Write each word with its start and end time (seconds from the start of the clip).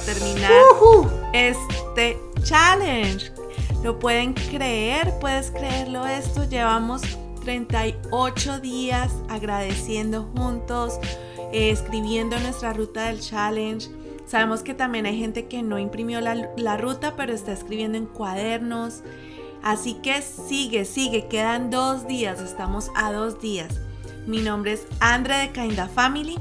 terminar 0.00 0.52
este 1.32 2.18
challenge. 2.42 3.32
¿Lo 3.82 3.98
pueden 3.98 4.34
creer? 4.34 5.18
¿Puedes 5.20 5.50
creerlo 5.50 6.06
esto? 6.06 6.44
Llevamos 6.44 7.02
38 7.42 8.60
días 8.60 9.12
agradeciendo 9.28 10.28
juntos, 10.36 10.98
eh, 11.52 11.70
escribiendo 11.70 12.38
nuestra 12.40 12.72
ruta 12.72 13.06
del 13.06 13.20
challenge. 13.20 13.88
Sabemos 14.26 14.62
que 14.62 14.74
también 14.74 15.06
hay 15.06 15.18
gente 15.18 15.46
que 15.46 15.62
no 15.62 15.78
imprimió 15.78 16.20
la, 16.20 16.50
la 16.56 16.76
ruta, 16.76 17.16
pero 17.16 17.32
está 17.32 17.52
escribiendo 17.52 17.98
en 17.98 18.06
cuadernos. 18.06 19.02
Así 19.62 19.94
que 19.94 20.22
sigue, 20.22 20.84
sigue, 20.84 21.26
quedan 21.26 21.70
dos 21.70 22.06
días, 22.06 22.40
estamos 22.40 22.90
a 22.94 23.12
dos 23.12 23.40
días. 23.40 23.80
Mi 24.26 24.38
nombre 24.38 24.72
es 24.72 24.86
Andre 25.00 25.36
de 25.38 25.50
Kinda 25.50 25.88
Family 25.88 26.38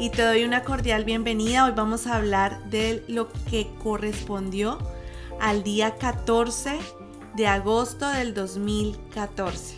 y 0.00 0.08
te 0.08 0.22
doy 0.22 0.44
una 0.44 0.62
cordial 0.62 1.04
bienvenida. 1.04 1.66
Hoy 1.66 1.72
vamos 1.76 2.06
a 2.06 2.16
hablar 2.16 2.64
de 2.70 3.04
lo 3.06 3.28
que 3.50 3.68
correspondió 3.82 4.78
al 5.38 5.62
día 5.62 5.96
14 5.96 6.78
de 7.36 7.46
agosto 7.46 8.08
del 8.08 8.32
2014. 8.32 9.74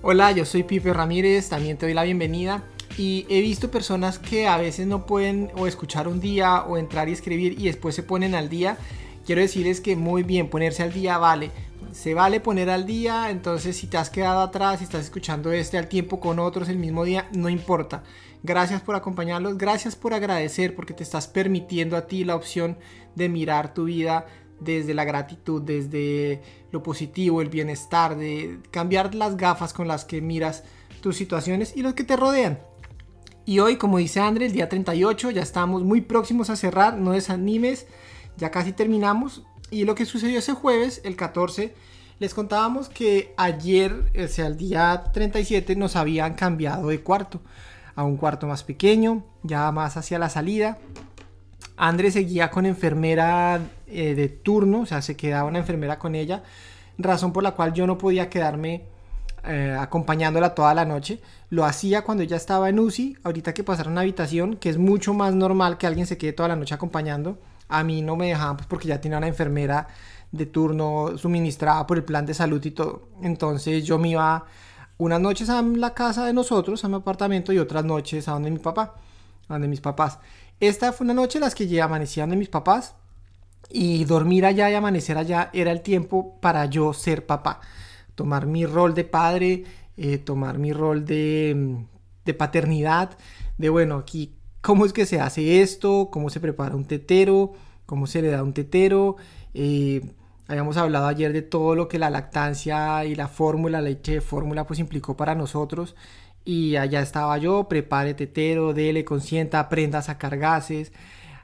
Hola, 0.00 0.32
yo 0.32 0.46
soy 0.46 0.62
Pipe 0.62 0.94
Ramírez, 0.94 1.50
también 1.50 1.76
te 1.76 1.84
doy 1.84 1.94
la 1.94 2.04
bienvenida. 2.04 2.64
Y 2.96 3.26
he 3.28 3.42
visto 3.42 3.70
personas 3.70 4.18
que 4.18 4.48
a 4.48 4.56
veces 4.56 4.86
no 4.86 5.04
pueden 5.04 5.50
o 5.56 5.66
escuchar 5.66 6.08
un 6.08 6.20
día 6.20 6.62
o 6.62 6.78
entrar 6.78 7.10
y 7.10 7.12
escribir 7.12 7.60
y 7.60 7.64
después 7.64 7.94
se 7.94 8.02
ponen 8.02 8.34
al 8.34 8.48
día. 8.48 8.78
Quiero 9.26 9.42
decirles 9.42 9.82
que 9.82 9.94
muy 9.94 10.22
bien, 10.22 10.48
ponerse 10.48 10.82
al 10.82 10.92
día 10.94 11.18
vale 11.18 11.50
se 11.94 12.12
vale 12.12 12.40
poner 12.40 12.70
al 12.70 12.86
día, 12.86 13.30
entonces 13.30 13.76
si 13.76 13.86
te 13.86 13.96
has 13.96 14.10
quedado 14.10 14.40
atrás, 14.40 14.78
si 14.78 14.84
estás 14.84 15.04
escuchando 15.04 15.52
este 15.52 15.78
al 15.78 15.86
tiempo 15.86 16.18
con 16.18 16.40
otros 16.40 16.68
el 16.68 16.76
mismo 16.76 17.04
día, 17.04 17.28
no 17.32 17.48
importa. 17.48 18.02
Gracias 18.42 18.82
por 18.82 18.96
acompañarlos, 18.96 19.56
gracias 19.56 19.94
por 19.94 20.12
agradecer 20.12 20.74
porque 20.74 20.92
te 20.92 21.04
estás 21.04 21.28
permitiendo 21.28 21.96
a 21.96 22.08
ti 22.08 22.24
la 22.24 22.34
opción 22.34 22.76
de 23.14 23.28
mirar 23.28 23.74
tu 23.74 23.84
vida 23.84 24.26
desde 24.58 24.92
la 24.92 25.04
gratitud, 25.04 25.62
desde 25.62 26.42
lo 26.72 26.82
positivo, 26.82 27.40
el 27.40 27.48
bienestar, 27.48 28.16
de 28.16 28.58
cambiar 28.72 29.14
las 29.14 29.36
gafas 29.36 29.72
con 29.72 29.86
las 29.86 30.04
que 30.04 30.20
miras 30.20 30.64
tus 31.00 31.16
situaciones 31.16 31.76
y 31.76 31.82
los 31.82 31.94
que 31.94 32.02
te 32.02 32.16
rodean. 32.16 32.58
Y 33.46 33.60
hoy, 33.60 33.76
como 33.76 33.98
dice 33.98 34.18
André, 34.18 34.46
el 34.46 34.52
día 34.52 34.68
38, 34.68 35.30
ya 35.30 35.42
estamos 35.42 35.84
muy 35.84 36.00
próximos 36.00 36.50
a 36.50 36.56
cerrar, 36.56 36.98
no 36.98 37.12
desanimes, 37.12 37.86
ya 38.36 38.50
casi 38.50 38.72
terminamos. 38.72 39.44
Y 39.70 39.84
lo 39.84 39.94
que 39.94 40.04
sucedió 40.04 40.38
ese 40.38 40.52
jueves, 40.52 41.00
el 41.04 41.16
14, 41.16 41.74
les 42.20 42.34
contábamos 42.34 42.88
que 42.88 43.34
ayer, 43.36 44.12
o 44.22 44.28
sea, 44.28 44.46
el 44.46 44.56
día 44.56 45.04
37, 45.12 45.74
nos 45.76 45.96
habían 45.96 46.34
cambiado 46.34 46.88
de 46.88 47.00
cuarto 47.00 47.40
a 47.96 48.04
un 48.04 48.16
cuarto 48.16 48.46
más 48.46 48.62
pequeño, 48.62 49.24
ya 49.42 49.70
más 49.72 49.96
hacia 49.96 50.18
la 50.18 50.28
salida. 50.28 50.78
Andrés 51.76 52.14
seguía 52.14 52.50
con 52.50 52.66
enfermera 52.66 53.60
eh, 53.88 54.14
de 54.14 54.28
turno, 54.28 54.80
o 54.80 54.86
sea, 54.86 55.02
se 55.02 55.16
quedaba 55.16 55.48
una 55.48 55.58
enfermera 55.58 55.98
con 55.98 56.14
ella, 56.14 56.42
razón 56.98 57.32
por 57.32 57.42
la 57.42 57.52
cual 57.52 57.72
yo 57.72 57.86
no 57.86 57.98
podía 57.98 58.30
quedarme 58.30 58.84
eh, 59.44 59.76
acompañándola 59.78 60.54
toda 60.54 60.72
la 60.74 60.84
noche. 60.84 61.20
Lo 61.50 61.64
hacía 61.64 62.02
cuando 62.02 62.22
ella 62.22 62.36
estaba 62.36 62.68
en 62.68 62.78
UCI, 62.78 63.18
ahorita 63.24 63.54
que 63.54 63.64
pasara 63.64 63.90
una 63.90 64.02
habitación, 64.02 64.56
que 64.56 64.70
es 64.70 64.78
mucho 64.78 65.14
más 65.14 65.34
normal 65.34 65.78
que 65.78 65.86
alguien 65.86 66.06
se 66.06 66.16
quede 66.16 66.32
toda 66.32 66.48
la 66.48 66.56
noche 66.56 66.74
acompañando 66.74 67.38
a 67.68 67.84
mí 67.84 68.02
no 68.02 68.16
me 68.16 68.28
dejaban 68.28 68.56
pues, 68.56 68.66
porque 68.66 68.88
ya 68.88 69.00
tenía 69.00 69.18
una 69.18 69.28
enfermera 69.28 69.88
de 70.32 70.46
turno 70.46 71.16
suministrada 71.16 71.86
por 71.86 71.96
el 71.96 72.04
plan 72.04 72.26
de 72.26 72.34
salud 72.34 72.64
y 72.64 72.72
todo. 72.72 73.08
Entonces 73.22 73.84
yo 73.84 73.98
me 73.98 74.10
iba 74.10 74.44
unas 74.98 75.20
noches 75.20 75.48
a 75.50 75.62
la 75.62 75.94
casa 75.94 76.24
de 76.26 76.32
nosotros, 76.32 76.84
a 76.84 76.88
mi 76.88 76.96
apartamento, 76.96 77.52
y 77.52 77.58
otras 77.58 77.84
noches 77.84 78.28
a 78.28 78.32
donde 78.32 78.50
mi 78.50 78.58
papá, 78.58 78.94
a 79.48 79.54
donde 79.54 79.68
mis 79.68 79.80
papás. 79.80 80.18
Esta 80.60 80.92
fue 80.92 81.04
una 81.04 81.14
noche 81.14 81.38
en 81.38 81.42
las 81.42 81.54
que 81.54 81.66
ya 81.66 81.84
amanecían 81.84 82.30
de 82.30 82.36
mis 82.36 82.48
papás 82.48 82.94
y 83.70 84.04
dormir 84.04 84.46
allá 84.46 84.70
y 84.70 84.74
amanecer 84.74 85.18
allá 85.18 85.50
era 85.52 85.72
el 85.72 85.82
tiempo 85.82 86.38
para 86.40 86.66
yo 86.66 86.92
ser 86.92 87.26
papá. 87.26 87.60
Tomar 88.14 88.46
mi 88.46 88.66
rol 88.66 88.94
de 88.94 89.04
padre, 89.04 89.64
eh, 89.96 90.18
tomar 90.18 90.58
mi 90.58 90.72
rol 90.72 91.04
de, 91.04 91.84
de 92.24 92.34
paternidad, 92.34 93.16
de 93.58 93.68
bueno, 93.68 93.96
aquí 93.96 94.32
cómo 94.64 94.86
es 94.86 94.94
que 94.94 95.04
se 95.04 95.20
hace 95.20 95.60
esto, 95.60 96.08
cómo 96.10 96.30
se 96.30 96.40
prepara 96.40 96.74
un 96.74 96.86
tetero, 96.86 97.52
cómo 97.84 98.06
se 98.06 98.22
le 98.22 98.28
da 98.30 98.42
un 98.42 98.54
tetero. 98.54 99.16
Eh, 99.52 100.00
habíamos 100.48 100.78
hablado 100.78 101.06
ayer 101.06 101.34
de 101.34 101.42
todo 101.42 101.74
lo 101.74 101.86
que 101.86 101.98
la 101.98 102.08
lactancia 102.08 103.04
y 103.04 103.14
la 103.14 103.28
fórmula, 103.28 103.82
la 103.82 103.90
leche 103.90 104.12
de 104.14 104.20
fórmula, 104.22 104.66
pues 104.66 104.80
implicó 104.80 105.18
para 105.18 105.34
nosotros. 105.34 105.94
Y 106.46 106.76
allá 106.76 107.02
estaba 107.02 107.36
yo, 107.36 107.68
prepare 107.68 108.14
tetero, 108.14 108.72
dele, 108.72 109.04
consienta, 109.04 109.60
aprenda 109.60 109.98
a 109.98 110.02
sacar 110.02 110.38
gases. 110.38 110.92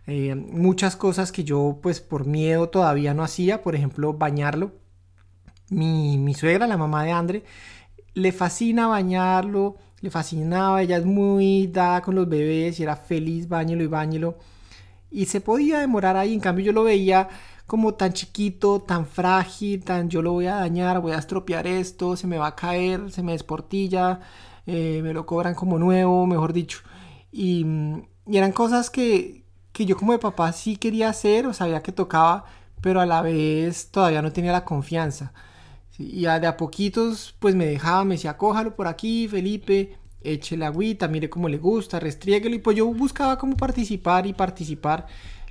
Eh, 0.07 0.35
muchas 0.35 0.97
cosas 0.97 1.31
que 1.31 1.45
yo 1.45 1.79
pues 1.83 2.01
por 2.01 2.27
miedo 2.27 2.71
todavía 2.71 3.13
no 3.13 3.23
hacía, 3.23 3.63
por 3.63 3.75
ejemplo 3.75 4.15
bañarlo. 4.15 4.73
Mi, 5.69 6.17
mi 6.17 6.33
suegra, 6.33 6.67
la 6.67 6.79
mamá 6.79 7.05
de 7.05 7.13
Andre, 7.13 7.45
le 8.15 8.33
fascina 8.33 8.87
bañarlo, 8.87 9.77
le 10.01 10.11
fascinaba, 10.11 10.83
ella 10.83 10.99
es 10.99 11.05
muy 11.05 11.67
dada 11.67 12.03
con 12.03 12.15
los 12.15 12.29
bebés 12.29 12.81
y 12.81 12.83
era 12.83 12.97
feliz, 12.97 13.49
bañelo 13.49 13.83
y 13.83 13.87
bañelo. 13.87 14.37
Y 15.11 15.27
se 15.27 15.41
podía 15.41 15.81
demorar 15.81 16.17
ahí, 16.17 16.35
en 16.35 16.41
cambio 16.41 16.65
yo 16.65 16.73
lo 16.73 16.85
veía 16.85 17.29
como 17.67 17.95
tan 17.95 18.13
chiquito, 18.13 18.81
tan 18.81 19.07
frágil, 19.07 19.85
tan 19.85 20.09
yo 20.11 20.23
lo 20.23 20.33
voy 20.33 20.47
a 20.47 20.57
dañar, 20.57 21.01
voy 21.01 21.13
a 21.13 21.19
estropear 21.19 21.67
esto, 21.67 22.17
se 22.17 22.27
me 22.27 22.39
va 22.39 22.49
a 22.49 22.57
caer, 22.57 23.13
se 23.13 23.23
me 23.23 23.33
desportilla, 23.33 24.21
eh, 24.67 25.01
me 25.03 25.13
lo 25.13 25.27
cobran 25.27 25.55
como 25.55 25.79
nuevo, 25.79 26.27
mejor 26.27 26.53
dicho. 26.53 26.81
Y, 27.33 27.65
y 28.27 28.37
eran 28.39 28.53
cosas 28.53 28.91
que, 28.91 29.45
que 29.73 29.87
yo 29.87 29.97
como 29.97 30.13
de 30.13 30.19
papá 30.19 30.53
sí 30.53 30.77
quería 30.77 31.09
hacer 31.11 31.47
o 31.47 31.55
sabía 31.55 31.83
que 31.83 31.93
tocaba, 31.93 32.45
pero 32.81 33.01
a 33.01 33.07
la 33.07 33.23
vez 33.23 33.91
todavía 33.91 34.23
no 34.23 34.33
tenía 34.33 34.53
la 34.53 34.65
confianza. 34.65 35.33
Y 36.01 36.23
de 36.23 36.47
a 36.47 36.57
poquitos, 36.57 37.35
pues 37.39 37.55
me 37.55 37.67
dejaba, 37.67 38.05
me 38.05 38.15
decía, 38.15 38.39
cójalo 38.39 38.75
por 38.75 38.87
aquí, 38.87 39.29
Felipe, 39.29 39.99
échele 40.23 40.65
agüita, 40.65 41.09
mire 41.09 41.29
cómo 41.29 41.47
le 41.49 41.59
gusta, 41.59 42.01
restriéguelo. 42.01 42.55
Y 42.55 42.59
pues 42.61 42.75
yo 42.77 42.87
buscaba 42.87 43.37
cómo 43.37 43.55
participar 43.55 44.27
y 44.27 44.33
participar 44.33 45.07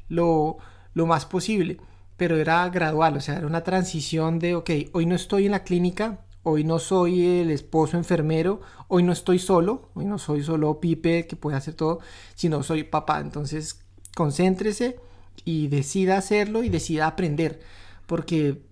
lo, 0.07 0.57
lo 0.95 1.05
más 1.05 1.27
posible. 1.27 1.77
Pero 2.17 2.35
era 2.35 2.67
gradual, 2.69 3.15
o 3.17 3.21
sea, 3.21 3.37
era 3.37 3.45
una 3.45 3.63
transición 3.63 4.39
de, 4.39 4.55
ok, 4.55 4.69
hoy 4.93 5.05
no 5.05 5.15
estoy 5.15 5.45
en 5.45 5.51
la 5.51 5.63
clínica, 5.63 6.25
hoy 6.41 6.63
no 6.63 6.79
soy 6.79 7.23
el 7.41 7.51
esposo 7.51 7.97
enfermero, 7.97 8.61
hoy 8.87 9.03
no 9.03 9.11
estoy 9.11 9.37
solo, 9.37 9.91
hoy 9.93 10.05
no 10.05 10.17
soy 10.17 10.41
solo 10.41 10.79
Pipe 10.79 11.27
que 11.27 11.35
puede 11.35 11.57
hacer 11.57 11.75
todo, 11.75 11.99
sino 12.33 12.63
soy 12.63 12.83
papá. 12.83 13.19
Entonces, 13.19 13.81
concéntrese 14.15 14.99
y 15.45 15.67
decida 15.67 16.17
hacerlo 16.17 16.63
y 16.63 16.69
decida 16.69 17.05
aprender. 17.05 17.59
Porque 18.07 18.63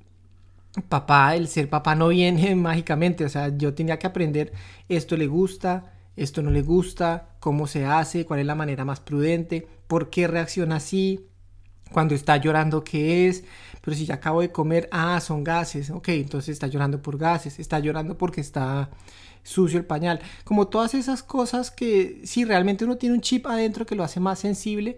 papá, 0.81 1.35
el 1.35 1.47
ser 1.47 1.69
papá 1.69 1.95
no 1.95 2.09
viene 2.09 2.55
mágicamente, 2.55 3.25
o 3.25 3.29
sea, 3.29 3.55
yo 3.57 3.73
tenía 3.73 3.99
que 3.99 4.07
aprender 4.07 4.53
esto 4.89 5.17
le 5.17 5.27
gusta, 5.27 5.93
esto 6.15 6.41
no 6.41 6.49
le 6.49 6.61
gusta, 6.61 7.29
cómo 7.39 7.67
se 7.67 7.85
hace, 7.85 8.25
cuál 8.25 8.39
es 8.39 8.45
la 8.45 8.55
manera 8.55 8.85
más 8.85 8.99
prudente, 8.99 9.67
por 9.87 10.09
qué 10.09 10.27
reacciona 10.27 10.77
así, 10.77 11.27
cuando 11.91 12.15
está 12.15 12.37
llorando 12.37 12.83
qué 12.83 13.27
es, 13.27 13.43
pero 13.81 13.95
si 13.95 14.05
ya 14.05 14.15
acabo 14.15 14.41
de 14.41 14.51
comer, 14.51 14.89
ah, 14.91 15.19
son 15.21 15.43
gases, 15.43 15.89
ok, 15.89 16.09
entonces 16.09 16.49
está 16.49 16.67
llorando 16.67 17.01
por 17.01 17.17
gases, 17.17 17.59
está 17.59 17.79
llorando 17.79 18.17
porque 18.17 18.41
está 18.41 18.89
sucio 19.43 19.79
el 19.79 19.85
pañal, 19.85 20.19
como 20.43 20.67
todas 20.67 20.93
esas 20.93 21.23
cosas 21.23 21.71
que 21.71 22.21
si 22.25 22.43
realmente 22.43 22.83
uno 22.83 22.97
tiene 22.97 23.15
un 23.15 23.21
chip 23.21 23.47
adentro 23.47 23.85
que 23.85 23.95
lo 23.95 24.03
hace 24.03 24.19
más 24.19 24.39
sensible, 24.39 24.97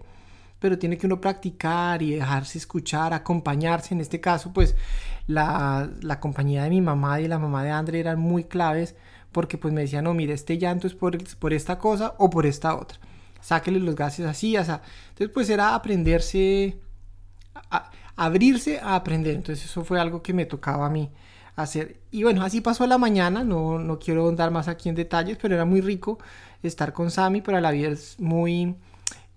pero 0.60 0.78
tiene 0.78 0.98
que 0.98 1.06
uno 1.06 1.20
practicar 1.20 2.02
y 2.02 2.12
dejarse 2.12 2.58
escuchar, 2.58 3.12
acompañarse. 3.14 3.94
En 3.94 4.00
este 4.00 4.20
caso, 4.20 4.52
pues 4.52 4.76
la, 5.26 5.90
compañía 6.20 6.64
de 6.64 6.70
mi 6.70 6.80
mamá 6.82 7.20
y 7.20 7.28
la 7.28 7.38
mamá 7.38 7.64
de 7.64 7.70
André 7.70 8.00
eran 8.00 8.20
muy 8.20 8.44
claves 8.44 8.94
porque 9.32 9.58
pues 9.58 9.72
me 9.72 9.80
decían, 9.80 10.04
no, 10.04 10.14
mire, 10.14 10.34
este 10.34 10.58
llanto 10.58 10.86
es 10.86 10.94
por, 10.94 11.16
por 11.38 11.52
esta 11.52 11.78
cosa 11.78 12.14
o 12.18 12.28
por 12.30 12.46
esta 12.46 12.76
otra. 12.76 12.98
Sáquele 13.40 13.80
los 13.80 13.96
gases 13.96 14.26
así, 14.26 14.52
sea. 14.52 14.82
Entonces 15.08 15.30
pues 15.32 15.48
era 15.48 15.74
aprenderse, 15.74 16.78
a, 17.54 17.90
abrirse 18.16 18.80
a 18.80 18.96
aprender. 18.96 19.36
Entonces 19.36 19.64
eso 19.64 19.82
fue 19.82 19.98
algo 19.98 20.22
que 20.22 20.34
me 20.34 20.44
tocaba 20.44 20.86
a 20.86 20.90
mí 20.90 21.10
hacer. 21.56 22.00
Y 22.10 22.22
bueno, 22.22 22.42
así 22.42 22.60
pasó 22.60 22.86
la 22.86 22.98
mañana, 22.98 23.44
no, 23.44 23.78
no 23.78 23.98
quiero 23.98 24.28
andar 24.28 24.50
más 24.50 24.68
aquí 24.68 24.90
en 24.90 24.94
detalles, 24.94 25.38
pero 25.40 25.54
era 25.54 25.64
muy 25.64 25.80
rico 25.80 26.18
estar 26.62 26.92
con 26.92 27.10
Sammy, 27.10 27.40
pero 27.40 27.56
a 27.56 27.60
la 27.62 27.70
vez 27.70 28.16
muy 28.18 28.76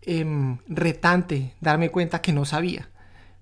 Em, 0.06 0.58
retante 0.68 1.54
darme 1.62 1.90
cuenta 1.90 2.22
que 2.22 2.34
no 2.34 2.44
sabía, 2.44 2.90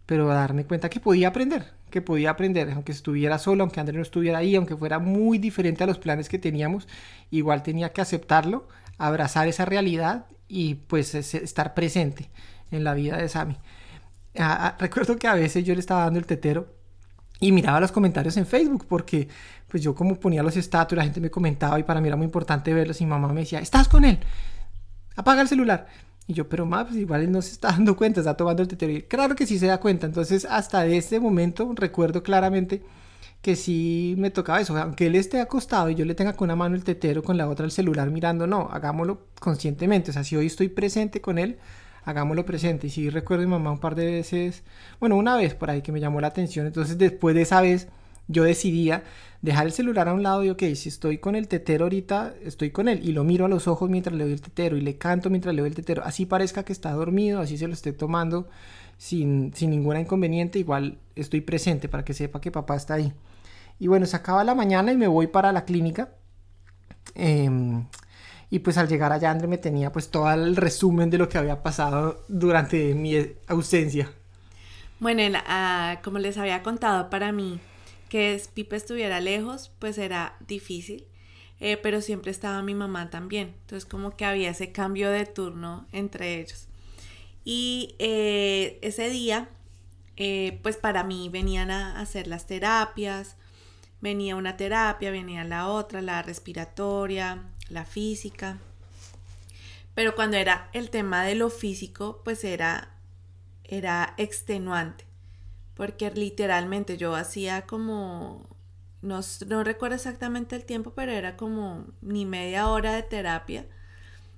pero 0.05 0.27
darme 0.27 0.65
cuenta 0.65 0.89
que 0.89 0.99
podía 0.99 1.29
aprender, 1.29 1.73
que 1.89 2.01
podía 2.01 2.29
aprender, 2.29 2.69
aunque 2.71 2.91
estuviera 2.91 3.39
solo, 3.39 3.63
aunque 3.63 3.79
André 3.79 3.95
no 3.97 4.03
estuviera 4.03 4.37
ahí, 4.37 4.55
aunque 4.55 4.75
fuera 4.75 4.99
muy 4.99 5.39
diferente 5.39 5.83
a 5.83 5.87
los 5.87 5.97
planes 5.97 6.29
que 6.29 6.37
teníamos, 6.37 6.87
igual 7.31 7.63
tenía 7.63 7.93
que 7.93 8.01
aceptarlo, 8.01 8.67
abrazar 8.99 9.47
esa 9.47 9.65
realidad 9.65 10.27
y 10.47 10.75
pues 10.75 11.15
estar 11.15 11.73
presente 11.73 12.29
en 12.69 12.83
la 12.83 12.93
vida 12.93 13.17
de 13.17 13.27
Sammy. 13.27 13.57
Ah, 14.37 14.67
ah, 14.67 14.75
recuerdo 14.79 15.15
que 15.17 15.27
a 15.27 15.33
veces 15.33 15.65
yo 15.65 15.73
le 15.73 15.79
estaba 15.79 16.03
dando 16.03 16.19
el 16.19 16.27
tetero 16.27 16.75
y 17.39 17.51
miraba 17.51 17.79
los 17.79 17.91
comentarios 17.91 18.37
en 18.37 18.45
Facebook 18.45 18.85
porque 18.87 19.27
pues 19.67 19.81
yo 19.81 19.95
como 19.95 20.19
ponía 20.19 20.43
los 20.43 20.57
estatus, 20.57 20.95
la 20.95 21.05
gente 21.05 21.19
me 21.19 21.31
comentaba 21.31 21.79
y 21.79 21.83
para 21.83 22.01
mí 22.01 22.07
era 22.07 22.17
muy 22.17 22.25
importante 22.25 22.71
verlos 22.71 23.01
y 23.01 23.05
mamá 23.07 23.29
me 23.33 23.41
decía, 23.41 23.59
¿estás 23.59 23.87
con 23.87 24.05
él? 24.05 24.19
Apaga 25.15 25.41
el 25.41 25.47
celular. 25.47 25.87
Y 26.27 26.33
yo, 26.33 26.47
pero 26.47 26.65
más, 26.65 26.85
pues 26.85 26.97
igual 26.97 27.21
él 27.21 27.31
no 27.31 27.41
se 27.41 27.51
está 27.51 27.69
dando 27.71 27.95
cuenta, 27.95 28.21
está 28.21 28.37
tomando 28.37 28.61
el 28.61 28.67
tetero. 28.67 28.91
Y 28.93 29.03
claro 29.03 29.35
que 29.35 29.45
sí 29.45 29.59
se 29.59 29.67
da 29.67 29.79
cuenta. 29.79 30.05
Entonces, 30.05 30.45
hasta 30.45 30.85
ese 30.85 31.19
momento 31.19 31.71
recuerdo 31.75 32.23
claramente 32.23 32.83
que 33.41 33.55
sí 33.55 34.15
me 34.17 34.29
tocaba 34.31 34.61
eso. 34.61 34.77
Aunque 34.77 35.07
él 35.07 35.15
esté 35.15 35.39
acostado 35.41 35.89
y 35.89 35.95
yo 35.95 36.05
le 36.05 36.15
tenga 36.15 36.33
con 36.33 36.47
una 36.47 36.55
mano 36.55 36.75
el 36.75 36.83
tetero, 36.83 37.23
con 37.23 37.37
la 37.37 37.49
otra 37.49 37.65
el 37.65 37.71
celular 37.71 38.09
mirando, 38.11 38.47
no, 38.47 38.69
hagámoslo 38.71 39.27
conscientemente. 39.39 40.11
O 40.11 40.13
sea, 40.13 40.23
si 40.23 40.35
hoy 40.35 40.47
estoy 40.47 40.69
presente 40.69 41.21
con 41.21 41.37
él, 41.39 41.57
hagámoslo 42.05 42.45
presente. 42.45 42.87
Y 42.87 42.89
sí 42.91 43.09
recuerdo 43.09 43.43
a 43.43 43.47
mi 43.47 43.51
mamá 43.51 43.71
un 43.71 43.79
par 43.79 43.95
de 43.95 44.05
veces, 44.05 44.63
bueno, 44.99 45.15
una 45.17 45.35
vez 45.35 45.55
por 45.55 45.69
ahí 45.69 45.81
que 45.81 45.91
me 45.91 45.99
llamó 45.99 46.21
la 46.21 46.27
atención. 46.27 46.67
Entonces 46.67 46.97
después 46.97 47.35
de 47.35 47.41
esa 47.43 47.61
vez 47.61 47.87
yo 48.31 48.43
decidía 48.43 49.03
dejar 49.41 49.65
el 49.65 49.71
celular 49.71 50.07
a 50.07 50.13
un 50.13 50.23
lado 50.23 50.43
y 50.43 50.49
ok, 50.49 50.61
si 50.75 50.89
estoy 50.89 51.17
con 51.17 51.35
el 51.35 51.47
tetero 51.47 51.85
ahorita, 51.85 52.35
estoy 52.43 52.71
con 52.71 52.87
él 52.87 53.01
y 53.03 53.11
lo 53.11 53.23
miro 53.23 53.45
a 53.45 53.49
los 53.49 53.67
ojos 53.67 53.89
mientras 53.89 54.15
le 54.15 54.23
doy 54.23 54.33
el 54.33 54.41
tetero 54.41 54.77
y 54.77 54.81
le 54.81 54.97
canto 54.97 55.29
mientras 55.29 55.55
le 55.55 55.61
doy 55.61 55.69
el 55.69 55.75
tetero. 55.75 56.03
Así 56.03 56.25
parezca 56.25 56.63
que 56.63 56.73
está 56.73 56.91
dormido, 56.91 57.39
así 57.39 57.57
se 57.57 57.67
lo 57.67 57.73
esté 57.73 57.91
tomando 57.93 58.47
sin, 58.97 59.53
sin 59.55 59.71
ninguna 59.71 59.99
inconveniente, 59.99 60.59
igual 60.59 60.99
estoy 61.15 61.41
presente 61.41 61.89
para 61.89 62.05
que 62.05 62.13
sepa 62.13 62.39
que 62.39 62.51
papá 62.51 62.75
está 62.75 62.95
ahí. 62.95 63.13
Y 63.79 63.87
bueno, 63.87 64.05
se 64.05 64.15
acaba 64.15 64.43
la 64.43 64.53
mañana 64.53 64.91
y 64.91 64.97
me 64.97 65.07
voy 65.07 65.27
para 65.27 65.51
la 65.51 65.65
clínica. 65.65 66.09
Em, 67.15 67.87
y 68.51 68.59
pues 68.59 68.77
al 68.77 68.87
llegar 68.87 69.11
allá 69.11 69.31
André 69.31 69.47
me 69.47 69.57
tenía 69.57 69.91
pues 69.91 70.11
todo 70.11 70.31
el 70.31 70.55
resumen 70.55 71.09
de 71.09 71.17
lo 71.17 71.27
que 71.27 71.39
había 71.39 71.63
pasado 71.63 72.25
durante 72.27 72.93
mi 72.93 73.15
ausencia. 73.47 74.11
Bueno, 74.99 75.23
ah, 75.47 75.99
como 76.03 76.19
les 76.19 76.37
había 76.37 76.61
contado, 76.61 77.09
para 77.09 77.31
mí 77.31 77.59
que 78.11 78.43
Pipe 78.53 78.75
estuviera 78.75 79.21
lejos 79.21 79.71
pues 79.79 79.97
era 79.97 80.35
difícil, 80.45 81.07
eh, 81.61 81.77
pero 81.77 82.01
siempre 82.01 82.29
estaba 82.29 82.61
mi 82.61 82.75
mamá 82.75 83.09
también. 83.09 83.55
Entonces 83.61 83.89
como 83.89 84.17
que 84.17 84.25
había 84.25 84.49
ese 84.49 84.73
cambio 84.73 85.09
de 85.11 85.25
turno 85.25 85.87
entre 85.93 86.41
ellos. 86.41 86.67
Y 87.45 87.95
eh, 87.99 88.79
ese 88.81 89.09
día 89.09 89.47
eh, 90.17 90.59
pues 90.61 90.75
para 90.75 91.05
mí 91.05 91.29
venían 91.29 91.71
a 91.71 92.01
hacer 92.01 92.27
las 92.27 92.47
terapias, 92.47 93.37
venía 94.01 94.35
una 94.35 94.57
terapia, 94.57 95.09
venía 95.09 95.45
la 95.45 95.69
otra, 95.69 96.01
la 96.01 96.21
respiratoria, 96.21 97.45
la 97.69 97.85
física. 97.85 98.59
Pero 99.95 100.15
cuando 100.15 100.35
era 100.35 100.69
el 100.73 100.89
tema 100.89 101.23
de 101.23 101.35
lo 101.35 101.49
físico, 101.49 102.19
pues 102.25 102.43
era, 102.43 102.93
era 103.63 104.15
extenuante. 104.17 105.10
Porque 105.81 106.11
literalmente 106.11 106.95
yo 106.95 107.15
hacía 107.15 107.65
como, 107.65 108.47
no, 109.01 109.21
no 109.47 109.63
recuerdo 109.63 109.95
exactamente 109.95 110.55
el 110.55 110.63
tiempo, 110.63 110.93
pero 110.93 111.11
era 111.11 111.35
como 111.37 111.87
ni 112.03 112.23
media 112.23 112.67
hora 112.67 112.93
de 112.93 113.01
terapia 113.01 113.65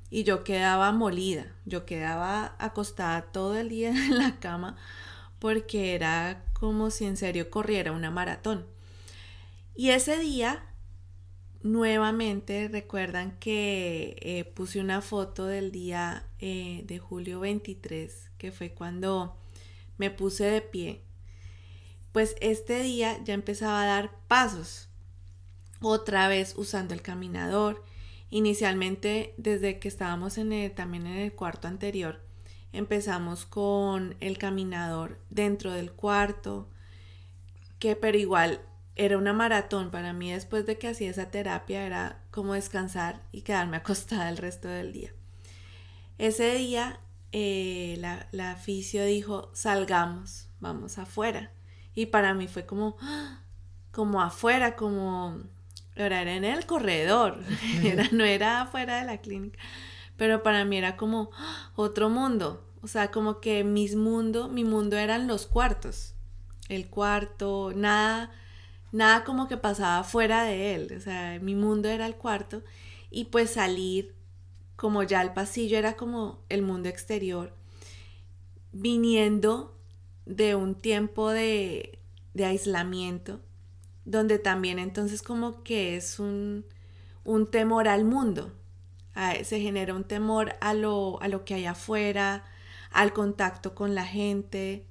y 0.10 0.24
yo 0.24 0.46
quedaba 0.46 0.94
molida, 0.94 1.54
yo 1.66 1.86
quedaba 1.86 2.56
acostada 2.60 3.24
todo 3.34 3.58
el 3.58 3.68
día 3.68 3.90
en 4.08 4.20
la 4.20 4.40
cama 4.40 4.78
porque 5.40 5.96
era 5.96 6.46
como 6.54 6.90
si 6.92 7.04
en 7.04 7.18
serio 7.18 7.50
corriera 7.50 7.92
una 7.92 8.10
maratón. 8.10 8.66
Y 9.76 9.90
ese 9.90 10.18
día 10.20 10.64
Nuevamente 11.62 12.70
recuerdan 12.70 13.38
que 13.40 14.16
eh, 14.22 14.46
puse 14.54 14.80
una 14.80 15.02
foto 15.02 15.46
del 15.46 15.72
día 15.74 16.28
eh, 16.40 16.84
de 16.86 17.00
julio 17.00 17.42
23, 17.42 18.32
que 18.38 18.52
fue 18.54 18.74
cuando 18.74 19.38
me 19.98 20.10
puse 20.10 20.46
de 20.46 20.62
pie. 20.62 21.04
Pues 22.14 22.36
este 22.42 22.82
día 22.84 23.20
ya 23.24 23.34
empezaba 23.34 23.82
a 23.82 23.88
dar 23.88 24.12
pasos, 24.28 24.88
otra 25.82 26.28
vez 26.28 26.54
usando 26.56 26.94
el 26.94 27.02
caminador. 27.02 27.84
Inicialmente, 28.30 29.34
desde 29.38 29.80
que 29.80 29.88
estábamos 29.88 30.38
en 30.38 30.54
el, 30.54 30.72
también 30.72 31.08
en 31.08 31.18
el 31.18 31.34
cuarto 31.34 31.68
anterior, 31.68 32.22
empezamos 32.72 33.46
con 33.46 34.16
el 34.20 34.38
caminador 34.38 35.20
dentro 35.32 35.72
del 35.72 35.92
cuarto, 35.92 36.70
que 37.80 37.96
pero 37.96 38.18
igual 38.18 38.62
era 38.96 39.18
una 39.18 39.34
maratón 39.34 39.90
para 39.90 40.14
mí 40.14 40.32
después 40.32 40.68
de 40.68 40.78
que 40.78 40.90
hacía 40.90 41.10
esa 41.10 41.32
terapia, 41.32 41.84
era 41.84 42.22
como 42.30 42.54
descansar 42.54 43.24
y 43.32 43.42
quedarme 43.42 43.78
acostada 43.78 44.30
el 44.30 44.38
resto 44.38 44.68
del 44.68 44.94
día. 44.94 45.12
Ese 46.20 46.54
día 46.54 47.00
eh, 47.32 47.96
la, 47.98 48.28
la 48.32 48.52
aficio 48.52 49.04
dijo, 49.04 49.50
salgamos, 49.54 50.48
vamos 50.60 51.00
afuera. 51.00 51.52
Y 51.96 52.08
para 52.08 52.34
mí 52.34 52.48
fue 52.48 52.66
como, 52.66 52.98
como 53.92 54.22
afuera, 54.22 54.76
como, 54.76 55.40
era 55.96 56.22
en 56.22 56.44
el 56.44 56.66
corredor, 56.66 57.40
era, 57.84 58.08
no 58.12 58.24
era 58.24 58.62
afuera 58.62 59.00
de 59.00 59.06
la 59.06 59.20
clínica, 59.20 59.60
pero 60.18 60.44
para 60.44 60.66
mí 60.66 60.78
era 60.78 60.98
como 60.98 61.32
otro 61.76 62.10
mundo, 62.10 62.68
o 62.82 62.88
sea, 62.88 63.12
como 63.12 63.40
que 63.40 63.64
mis 63.64 63.96
mundo, 63.96 64.50
mi 64.50 64.64
mundo 64.64 64.98
eran 64.98 65.28
los 65.28 65.46
cuartos, 65.46 66.16
el 66.70 66.90
cuarto, 66.90 67.72
nada 67.76 68.32
nada 68.94 69.24
como 69.24 69.48
que 69.48 69.58
pasaba 69.58 70.04
fuera 70.04 70.44
de 70.44 70.76
él, 70.76 70.94
o 70.96 71.02
sea, 71.02 71.40
mi 71.42 71.56
mundo 71.56 71.90
era 71.90 72.06
el 72.06 72.16
cuarto 72.16 72.64
y 73.10 73.26
pues 73.26 73.50
salir 73.50 74.16
como 74.76 75.04
ya 75.04 75.22
el 75.22 75.34
pasillo 75.34 75.78
era 75.78 75.98
como 75.98 76.44
el 76.48 76.62
mundo 76.62 76.90
exterior, 76.90 77.54
viniendo 78.72 79.73
de 80.26 80.56
un 80.56 80.76
tiempo 80.76 81.30
de, 81.32 82.00
de 82.34 82.46
aislamiento, 82.46 83.42
donde 84.06 84.40
también 84.40 84.80
entonces 84.80 85.22
como 85.22 85.64
que 85.64 85.96
es 85.96 86.20
un, 86.20 86.66
un 87.24 87.50
temor 87.50 87.88
al 87.88 88.06
mundo, 88.06 88.54
se 89.44 89.60
genera 89.60 89.94
un 89.94 90.04
temor 90.04 90.56
a 90.62 90.74
lo, 90.74 91.22
a 91.22 91.28
lo 91.28 91.46
que 91.46 91.54
hay 91.56 91.66
afuera, 91.66 92.46
al 92.92 93.14
contacto 93.14 93.76
con 93.76 93.96
la 93.96 94.06
gente. 94.06 94.86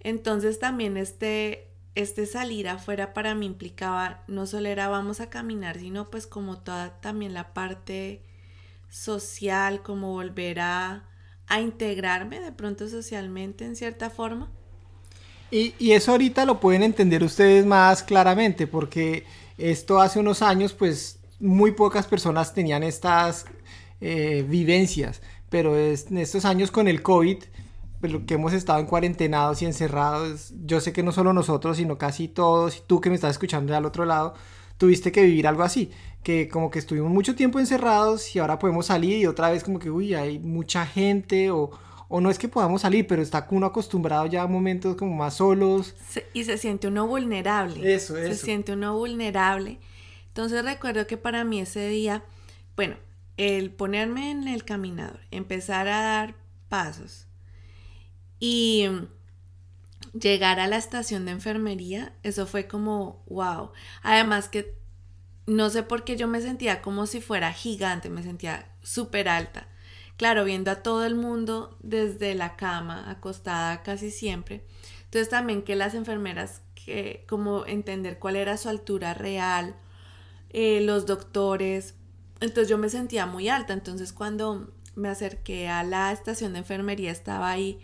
Entonces 0.00 0.58
también 0.58 0.96
este, 0.96 1.68
este 1.94 2.26
salir 2.26 2.68
afuera 2.68 3.14
para 3.14 3.34
mí 3.34 3.46
implicaba 3.46 4.22
no 4.28 4.46
solo 4.46 4.68
era 4.68 4.88
vamos 4.88 5.20
a 5.20 5.30
caminar, 5.30 5.78
sino 5.78 6.10
pues 6.10 6.26
como 6.26 6.58
toda 6.58 7.00
también 7.00 7.34
la 7.34 7.54
parte 7.54 8.22
social, 8.90 9.82
como 9.82 10.12
volver 10.12 10.60
a, 10.60 11.07
integrarme 11.56 12.40
de 12.40 12.52
pronto 12.52 12.88
socialmente 12.88 13.64
en 13.64 13.76
cierta 13.76 14.10
forma. 14.10 14.50
Y, 15.50 15.92
eso 15.92 16.12
ahorita 16.12 16.44
lo 16.44 16.60
pueden 16.60 16.82
entender 16.82 17.24
ustedes 17.24 17.64
más 17.64 18.02
claramente, 18.02 18.66
porque 18.66 19.24
esto 19.56 20.00
hace 20.00 20.18
unos 20.20 20.42
años 20.42 20.74
pues 20.74 21.20
muy 21.40 21.72
pocas 21.72 22.06
personas 22.06 22.52
tenían 22.52 22.82
estas 22.82 23.46
eh, 24.00 24.44
vivencias, 24.46 25.22
pero 25.48 25.78
en 25.78 26.18
estos 26.18 26.44
años 26.44 26.70
con 26.70 26.86
el 26.86 27.00
COVID 27.00 27.38
pues, 28.00 28.12
que 28.26 28.34
hemos 28.34 28.52
estado 28.52 28.78
en 28.80 28.86
cuarentenados 28.86 29.62
y 29.62 29.66
encerrados, 29.66 30.52
yo 30.66 30.80
sé 30.80 30.92
que 30.92 31.02
no 31.02 31.12
solo 31.12 31.32
nosotros, 31.32 31.78
sino 31.78 31.96
casi 31.96 32.28
todos, 32.28 32.76
y 32.76 32.80
tú 32.86 33.00
que 33.00 33.08
me 33.08 33.14
estás 33.14 33.32
escuchando 33.32 33.74
al 33.74 33.86
otro 33.86 34.04
lado, 34.04 34.34
tuviste 34.78 35.12
que 35.12 35.22
vivir 35.22 35.46
algo 35.46 35.62
así, 35.62 35.90
que 36.22 36.48
como 36.48 36.70
que 36.70 36.78
estuvimos 36.78 37.10
mucho 37.10 37.34
tiempo 37.34 37.58
encerrados 37.58 38.34
y 38.34 38.38
ahora 38.38 38.58
podemos 38.58 38.86
salir 38.86 39.18
y 39.18 39.26
otra 39.26 39.50
vez 39.50 39.62
como 39.64 39.78
que, 39.78 39.90
uy, 39.90 40.14
hay 40.14 40.38
mucha 40.38 40.86
gente 40.86 41.50
o, 41.50 41.70
o 42.08 42.20
no 42.20 42.30
es 42.30 42.38
que 42.38 42.48
podamos 42.48 42.82
salir, 42.82 43.06
pero 43.06 43.20
está 43.20 43.46
uno 43.50 43.66
acostumbrado 43.66 44.26
ya 44.26 44.42
a 44.42 44.46
momentos 44.46 44.96
como 44.96 45.14
más 45.14 45.34
solos. 45.34 45.94
y 46.32 46.44
se 46.44 46.56
siente 46.56 46.88
uno 46.88 47.06
vulnerable. 47.06 47.94
Eso, 47.94 48.16
eso. 48.16 48.34
Se 48.34 48.46
siente 48.46 48.72
uno 48.72 48.96
vulnerable. 48.96 49.78
Entonces 50.28 50.64
recuerdo 50.64 51.06
que 51.06 51.16
para 51.16 51.44
mí 51.44 51.60
ese 51.60 51.88
día, 51.88 52.24
bueno, 52.76 52.96
el 53.36 53.70
ponerme 53.70 54.30
en 54.30 54.48
el 54.48 54.64
caminador, 54.64 55.20
empezar 55.30 55.88
a 55.88 56.00
dar 56.00 56.34
pasos, 56.68 57.26
y 58.40 58.86
llegar 60.12 60.60
a 60.60 60.66
la 60.66 60.76
estación 60.76 61.24
de 61.24 61.32
enfermería, 61.32 62.12
eso 62.22 62.46
fue 62.46 62.66
como, 62.66 63.22
wow. 63.26 63.72
Además 64.02 64.48
que 64.48 64.76
no 65.46 65.70
sé 65.70 65.82
por 65.82 66.04
qué 66.04 66.16
yo 66.16 66.28
me 66.28 66.40
sentía 66.40 66.82
como 66.82 67.06
si 67.06 67.20
fuera 67.20 67.52
gigante, 67.52 68.10
me 68.10 68.22
sentía 68.22 68.70
súper 68.82 69.28
alta. 69.28 69.68
Claro, 70.18 70.44
viendo 70.44 70.70
a 70.70 70.82
todo 70.82 71.06
el 71.06 71.14
mundo 71.14 71.78
desde 71.80 72.34
la 72.34 72.56
cama, 72.56 73.10
acostada 73.10 73.82
casi 73.82 74.10
siempre. 74.10 74.64
Entonces 75.04 75.30
también 75.30 75.62
que 75.62 75.76
las 75.76 75.94
enfermeras, 75.94 76.60
que 76.74 77.24
como 77.28 77.64
entender 77.66 78.18
cuál 78.18 78.36
era 78.36 78.56
su 78.56 78.68
altura 78.68 79.14
real, 79.14 79.76
eh, 80.50 80.80
los 80.82 81.06
doctores. 81.06 81.94
Entonces 82.40 82.68
yo 82.68 82.78
me 82.78 82.88
sentía 82.90 83.26
muy 83.26 83.48
alta. 83.48 83.72
Entonces 83.72 84.12
cuando 84.12 84.72
me 84.96 85.08
acerqué 85.08 85.68
a 85.68 85.84
la 85.84 86.12
estación 86.12 86.52
de 86.52 86.58
enfermería 86.60 87.12
estaba 87.12 87.50
ahí 87.50 87.80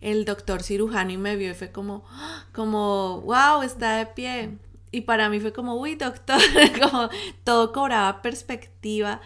el 0.00 0.24
doctor 0.24 0.62
cirujano 0.62 1.10
y 1.12 1.16
me 1.16 1.36
vio 1.36 1.50
y 1.50 1.54
fue 1.54 1.72
como, 1.72 2.04
como, 2.52 3.22
wow, 3.22 3.62
está 3.62 3.96
de 3.96 4.06
pie. 4.06 4.58
Y 4.90 5.02
para 5.02 5.28
mí 5.28 5.40
fue 5.40 5.52
como, 5.52 5.74
uy, 5.74 5.96
doctor, 5.96 6.40
como 6.80 7.08
todo 7.44 7.72
cobraba 7.72 8.22
perspectiva. 8.22 9.20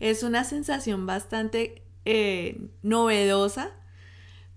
Es 0.00 0.22
una 0.22 0.44
sensación 0.44 1.06
bastante 1.06 1.82
eh, 2.04 2.68
novedosa 2.82 3.72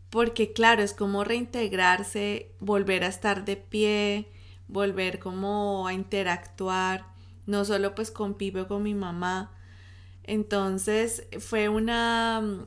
porque 0.10 0.54
claro, 0.54 0.82
es 0.82 0.94
como 0.94 1.24
reintegrarse, 1.24 2.52
volver 2.60 3.04
a 3.04 3.08
estar 3.08 3.46
de 3.46 3.58
pie, 3.58 4.28
volver 4.68 5.20
como 5.20 5.88
a 5.88 5.94
interactuar, 5.94 7.06
no 7.46 7.64
solo 7.66 7.94
pues 7.96 8.12
con 8.12 8.34
Pipe 8.34 8.62
o 8.62 8.68
con 8.68 8.84
mi 8.84 8.96
mamá. 8.96 9.52
Entonces 10.24 11.28
fue 11.40 11.70
una, 11.70 12.66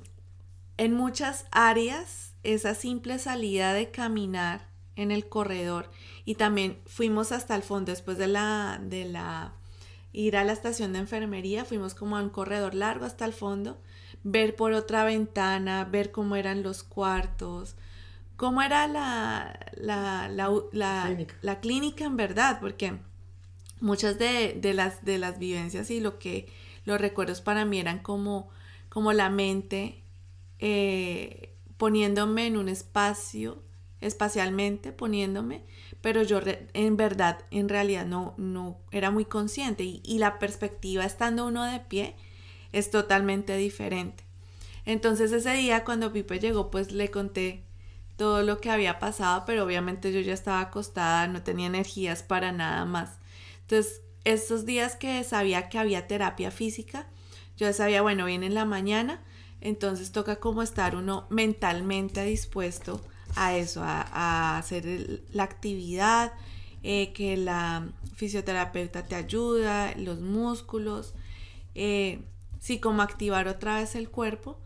en 0.77 0.95
muchas 0.95 1.47
áreas, 1.51 2.32
esa 2.43 2.75
simple 2.75 3.19
salida 3.19 3.73
de 3.73 3.91
caminar 3.91 4.69
en 4.97 5.11
el 5.11 5.29
corredor 5.29 5.91
y 6.25 6.35
también 6.35 6.79
fuimos 6.87 7.33
hasta 7.33 7.55
el 7.55 7.63
fondo 7.63 7.93
después 7.93 8.19
de 8.19 8.29
la, 8.29 8.81
de 8.83 9.05
la, 9.05 9.55
ir 10.13 10.37
a 10.37 10.45
la 10.45 10.53
estación 10.53 10.93
de 10.93 11.01
enfermería, 11.01 11.65
fuimos 11.65 11.95
como 11.95 12.17
a 12.17 12.23
un 12.23 12.31
corredor 12.31 12.75
largo 12.75 13.05
hasta 13.05 13.25
el 13.25 13.33
fondo, 13.33 13.81
ver 14.23 14.55
por 14.55 14.73
otra 14.73 15.05
ventana, 15.05 15.85
ver 15.85 16.13
cómo 16.13 16.37
eran 16.37 16.63
los 16.63 16.83
cuartos, 16.83 17.77
cómo 18.37 18.63
era 18.63 18.87
la, 18.87 19.59
la, 19.77 20.29
la, 20.29 21.61
clínica. 21.61 22.05
en 22.05 22.17
verdad, 22.17 22.59
porque 22.61 22.99
muchas 23.81 24.19
de, 24.19 24.59
las, 24.75 25.05
de 25.05 25.19
las 25.19 25.39
vivencias 25.39 25.91
y 25.91 26.01
lo 26.01 26.19
que 26.19 26.49
los 26.85 27.01
recuerdos 27.01 27.41
para 27.41 27.65
mí 27.65 27.81
eran 27.81 28.01
como, 28.01 28.51
como 28.89 29.13
la 29.13 29.31
mente 29.31 30.03
eh, 30.59 31.52
poniéndome 31.83 32.47
en 32.47 32.57
un 32.57 32.69
espacio, 32.69 33.61
espacialmente 34.01 34.93
poniéndome, 34.93 35.65
pero 36.01 36.23
yo 36.23 36.39
en 36.75 36.97
verdad, 36.97 37.41
en 37.51 37.69
realidad 37.69 38.07
no, 38.07 38.35
no 38.37 38.79
era 38.93 39.11
muy 39.11 39.25
consciente 39.25 39.83
y, 39.83 40.01
y 40.05 40.19
la 40.19 40.39
perspectiva 40.39 41.05
estando 41.05 41.45
uno 41.45 41.65
de 41.65 41.81
pie 41.81 42.15
es 42.71 42.93
totalmente 42.93 43.57
diferente. 43.57 44.23
Entonces 44.85 45.33
ese 45.33 45.55
día 45.55 45.83
cuando 45.83 46.13
Pipe 46.13 46.39
llegó, 46.39 46.71
pues 46.71 46.93
le 46.93 47.11
conté 47.11 47.65
todo 48.17 48.43
lo 48.43 48.61
que 48.61 48.71
había 48.71 49.01
pasado, 49.01 49.43
pero 49.45 49.65
obviamente 49.65 50.13
yo 50.13 50.21
ya 50.21 50.35
estaba 50.35 50.61
acostada, 50.61 51.27
no 51.27 51.43
tenía 51.43 51.67
energías 51.67 52.23
para 52.23 52.53
nada 52.53 52.85
más. 52.85 53.19
Entonces, 53.63 54.03
estos 54.23 54.67
días 54.67 54.95
que 54.95 55.25
sabía 55.25 55.69
que 55.69 55.79
había 55.79 56.07
terapia 56.07 56.53
física, 56.53 57.09
yo 57.57 57.73
sabía, 57.73 58.03
bueno, 58.03 58.27
viene 58.27 58.47
en 58.47 58.55
la 58.55 58.67
mañana, 58.67 59.21
entonces 59.63 60.13
toca 60.13 60.37
como 60.37 60.63
estar 60.63 60.97
uno 60.97 61.27
mentalmente 61.31 62.25
dispuesto 62.25 63.01
a 63.37 63.57
eso, 63.57 63.83
a, 63.85 64.59
hacer 64.59 65.23
la 65.33 65.45
actividad, 65.45 66.33
eh, 66.83 67.13
que 67.13 67.37
la 67.37 67.89
fisioterapeuta 68.17 69.05
te 69.05 69.15
ayuda, 69.15 69.95
los 69.97 70.21
músculos, 70.21 71.15
eh, 71.75 72.21
sí, 72.59 72.81
como 72.81 73.03
activar 73.03 73.49
otra 73.49 73.77
vez 73.77 73.95
el 73.95 74.11
cuerpo. 74.11 74.59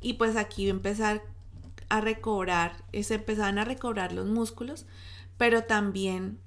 Y 0.00 0.14
pues 0.14 0.36
aquí 0.36 0.68
empezar 0.68 1.22
a 1.88 2.00
recobrar, 2.00 2.84
se 3.02 3.14
empezaban 3.14 3.58
a 3.58 3.64
recobrar 3.64 4.12
los 4.12 4.26
músculos, 4.26 4.86
pero 5.36 5.64
también 5.64 6.40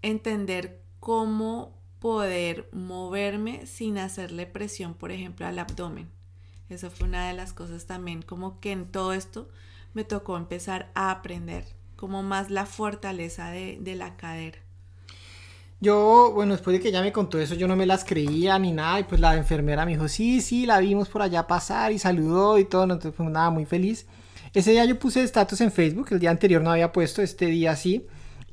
entender 0.00 0.80
cómo 1.00 1.78
poder 1.98 2.68
moverme 2.72 3.66
sin 3.66 3.98
hacerle 3.98 4.46
presión, 4.46 4.94
por 4.94 5.12
ejemplo, 5.12 5.46
al 5.46 5.58
abdomen. 5.58 6.08
Eso 6.72 6.90
fue 6.90 7.06
una 7.06 7.28
de 7.28 7.34
las 7.34 7.52
cosas 7.52 7.86
también, 7.86 8.22
como 8.22 8.60
que 8.60 8.72
en 8.72 8.86
todo 8.86 9.12
esto 9.12 9.48
me 9.94 10.04
tocó 10.04 10.36
empezar 10.36 10.90
a 10.94 11.10
aprender, 11.10 11.64
como 11.96 12.22
más 12.22 12.50
la 12.50 12.66
fortaleza 12.66 13.50
de, 13.50 13.78
de 13.80 13.94
la 13.94 14.16
cadera. 14.16 14.58
Yo, 15.80 16.30
bueno, 16.32 16.52
después 16.52 16.76
de 16.76 16.80
que 16.80 16.88
ella 16.88 17.02
me 17.02 17.12
contó 17.12 17.38
eso, 17.38 17.54
yo 17.54 17.66
no 17.66 17.74
me 17.74 17.86
las 17.86 18.04
creía 18.04 18.58
ni 18.58 18.70
nada. 18.70 19.00
Y 19.00 19.04
pues 19.04 19.20
la 19.20 19.36
enfermera 19.36 19.84
me 19.84 19.92
dijo, 19.92 20.06
sí, 20.06 20.40
sí, 20.40 20.64
la 20.64 20.78
vimos 20.78 21.08
por 21.08 21.22
allá 21.22 21.46
pasar 21.48 21.90
y 21.90 21.98
saludó 21.98 22.56
y 22.58 22.64
todo. 22.64 22.84
Entonces, 22.84 23.12
pues 23.16 23.28
nada, 23.28 23.50
muy 23.50 23.66
feliz. 23.66 24.06
Ese 24.54 24.72
día 24.72 24.84
yo 24.84 24.98
puse 24.98 25.22
estatus 25.22 25.60
en 25.62 25.72
Facebook, 25.72 26.08
el 26.10 26.20
día 26.20 26.30
anterior 26.30 26.62
no 26.62 26.70
había 26.70 26.92
puesto, 26.92 27.22
este 27.22 27.46
día 27.46 27.74
sí, 27.74 28.06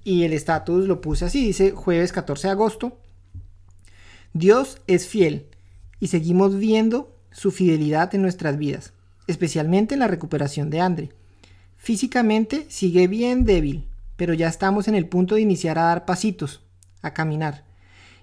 y 0.04 0.24
el 0.24 0.32
estatus 0.32 0.88
lo 0.88 1.02
puse 1.02 1.26
así, 1.26 1.46
dice 1.46 1.72
jueves 1.72 2.14
14 2.14 2.48
de 2.48 2.52
agosto. 2.52 2.98
Dios 4.32 4.78
es 4.88 5.08
fiel 5.08 5.48
y 6.00 6.08
seguimos 6.08 6.58
viendo 6.58 7.19
su 7.32 7.52
fidelidad 7.52 8.14
en 8.16 8.22
nuestras 8.22 8.58
vidas, 8.58 8.94
especialmente 9.28 9.94
en 9.94 10.00
la 10.00 10.08
recuperación 10.08 10.70
de 10.70 10.82
Andre. 10.82 11.10
Físicamente 11.78 12.66
sigue 12.70 13.08
bien 13.08 13.46
débil, 13.46 13.88
pero 14.16 14.34
ya 14.34 14.48
estamos 14.48 14.88
en 14.88 14.96
el 14.96 15.08
punto 15.08 15.36
de 15.36 15.42
iniciar 15.42 15.80
a 15.80 15.84
dar 15.84 16.06
pasitos, 16.06 16.62
a 17.02 17.14
caminar 17.14 17.64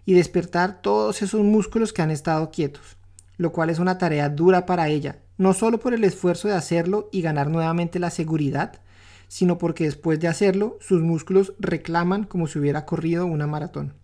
y 0.05 0.15
despertar 0.15 0.83
todos 0.83 1.23
esos 1.23 1.43
músculos 1.43 1.93
que 1.93 2.03
han 2.03 2.11
estado 2.11 2.51
quietos, 2.51 2.97
lo 3.37 3.53
cual 3.53 3.71
es 3.71 3.79
una 3.79 3.99
tarea 3.99 4.29
dura 4.29 4.67
para 4.67 4.89
ella, 4.89 5.19
no 5.39 5.55
solo 5.55 5.81
por 5.81 5.95
el 5.95 6.05
esfuerzo 6.05 6.49
de 6.49 6.55
hacerlo 6.55 7.09
y 7.13 7.23
ganar 7.23 7.49
nuevamente 7.49 7.99
la 7.99 8.11
seguridad, 8.11 8.81
sino 9.29 9.59
porque 9.59 9.85
después 9.85 10.21
de 10.21 10.29
hacerlo 10.29 10.79
sus 10.81 11.03
músculos 11.03 11.55
reclaman 11.59 12.25
como 12.25 12.47
si 12.47 12.59
hubiera 12.59 12.87
corrido 12.87 13.27
una 13.27 13.47
maratón. 13.47 13.95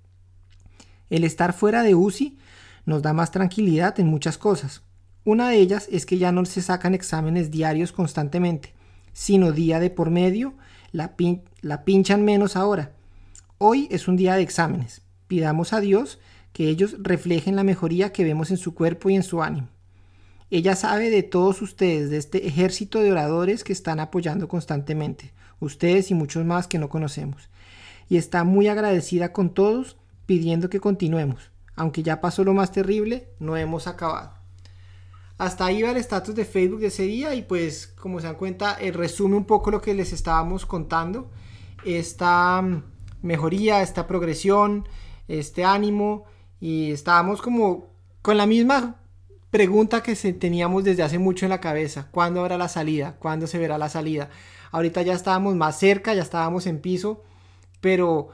El 1.10 1.24
estar 1.24 1.52
fuera 1.52 1.82
de 1.82 1.94
UCI 1.94 2.38
nos 2.86 3.02
da 3.02 3.12
más 3.12 3.30
tranquilidad 3.30 4.00
en 4.00 4.06
muchas 4.06 4.38
cosas. 4.38 4.82
Una 5.24 5.50
de 5.50 5.58
ellas 5.58 5.88
es 5.92 6.04
que 6.04 6.18
ya 6.18 6.32
no 6.32 6.44
se 6.44 6.62
sacan 6.62 6.94
exámenes 6.94 7.52
diarios 7.52 7.92
constantemente, 7.92 8.74
sino 9.12 9.52
día 9.52 9.78
de 9.78 9.88
por 9.88 10.10
medio, 10.10 10.54
la, 10.90 11.14
la 11.60 11.84
pinchan 11.84 12.24
menos 12.24 12.56
ahora. 12.56 12.90
Hoy 13.58 13.86
es 13.92 14.08
un 14.08 14.16
día 14.16 14.34
de 14.34 14.42
exámenes. 14.42 15.02
Pidamos 15.28 15.72
a 15.72 15.80
Dios 15.80 16.18
que 16.52 16.68
ellos 16.68 16.96
reflejen 16.98 17.54
la 17.54 17.62
mejoría 17.62 18.12
que 18.12 18.24
vemos 18.24 18.50
en 18.50 18.56
su 18.56 18.74
cuerpo 18.74 19.10
y 19.10 19.14
en 19.14 19.22
su 19.22 19.44
ánimo. 19.44 19.68
Ella 20.50 20.74
sabe 20.74 21.08
de 21.08 21.22
todos 21.22 21.62
ustedes, 21.62 22.10
de 22.10 22.16
este 22.16 22.48
ejército 22.48 22.98
de 22.98 23.12
oradores 23.12 23.62
que 23.62 23.72
están 23.72 24.00
apoyando 24.00 24.48
constantemente, 24.48 25.32
ustedes 25.60 26.10
y 26.10 26.14
muchos 26.14 26.44
más 26.44 26.66
que 26.66 26.80
no 26.80 26.88
conocemos. 26.88 27.48
Y 28.08 28.16
está 28.16 28.42
muy 28.42 28.66
agradecida 28.66 29.32
con 29.32 29.54
todos, 29.54 29.96
pidiendo 30.26 30.68
que 30.68 30.80
continuemos. 30.80 31.52
Aunque 31.76 32.02
ya 32.02 32.20
pasó 32.20 32.42
lo 32.42 32.54
más 32.54 32.72
terrible, 32.72 33.28
no 33.38 33.56
hemos 33.56 33.86
acabado. 33.86 34.41
Hasta 35.42 35.66
ahí 35.66 35.82
va 35.82 35.90
el 35.90 35.96
estatus 35.96 36.36
de 36.36 36.44
Facebook 36.44 36.78
de 36.78 36.86
ese 36.86 37.02
día 37.02 37.34
y 37.34 37.42
pues 37.42 37.88
como 37.88 38.20
se 38.20 38.28
dan 38.28 38.36
cuenta, 38.36 38.74
el 38.74 38.94
resume 38.94 39.36
un 39.36 39.44
poco 39.44 39.72
lo 39.72 39.80
que 39.80 39.92
les 39.92 40.12
estábamos 40.12 40.66
contando. 40.66 41.32
Esta 41.84 42.62
mm, 42.62 42.84
mejoría, 43.22 43.82
esta 43.82 44.06
progresión, 44.06 44.86
este 45.26 45.64
ánimo 45.64 46.26
y 46.60 46.92
estábamos 46.92 47.42
como 47.42 47.88
con 48.22 48.36
la 48.36 48.46
misma 48.46 49.00
pregunta 49.50 50.00
que 50.04 50.14
teníamos 50.14 50.84
desde 50.84 51.02
hace 51.02 51.18
mucho 51.18 51.44
en 51.44 51.50
la 51.50 51.60
cabeza, 51.60 52.06
¿cuándo 52.12 52.38
habrá 52.38 52.56
la 52.56 52.68
salida? 52.68 53.16
¿Cuándo 53.18 53.48
se 53.48 53.58
verá 53.58 53.78
la 53.78 53.88
salida? 53.88 54.30
Ahorita 54.70 55.02
ya 55.02 55.14
estábamos 55.14 55.56
más 55.56 55.76
cerca, 55.76 56.14
ya 56.14 56.22
estábamos 56.22 56.68
en 56.68 56.80
piso, 56.80 57.24
pero 57.80 58.28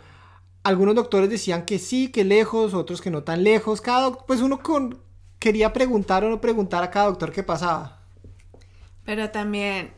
algunos 0.63 0.95
doctores 0.95 1.31
decían 1.31 1.65
que 1.65 1.79
sí, 1.79 2.09
que 2.09 2.25
lejos, 2.25 2.75
otros 2.75 3.01
que 3.01 3.11
no 3.11 3.23
tan 3.23 3.45
lejos. 3.45 3.81
Cada, 3.81 4.13
pues 4.13 4.43
uno 4.43 4.63
con, 4.63 5.08
quería 5.39 5.73
preguntar 5.73 6.25
o 6.25 6.31
no 6.31 6.41
preguntar 6.41 6.83
a 6.83 6.91
cada 6.91 7.07
doctor 7.07 7.33
qué 7.33 7.43
pasaba. 7.43 8.01
Pero 9.05 9.31
también, 9.31 9.93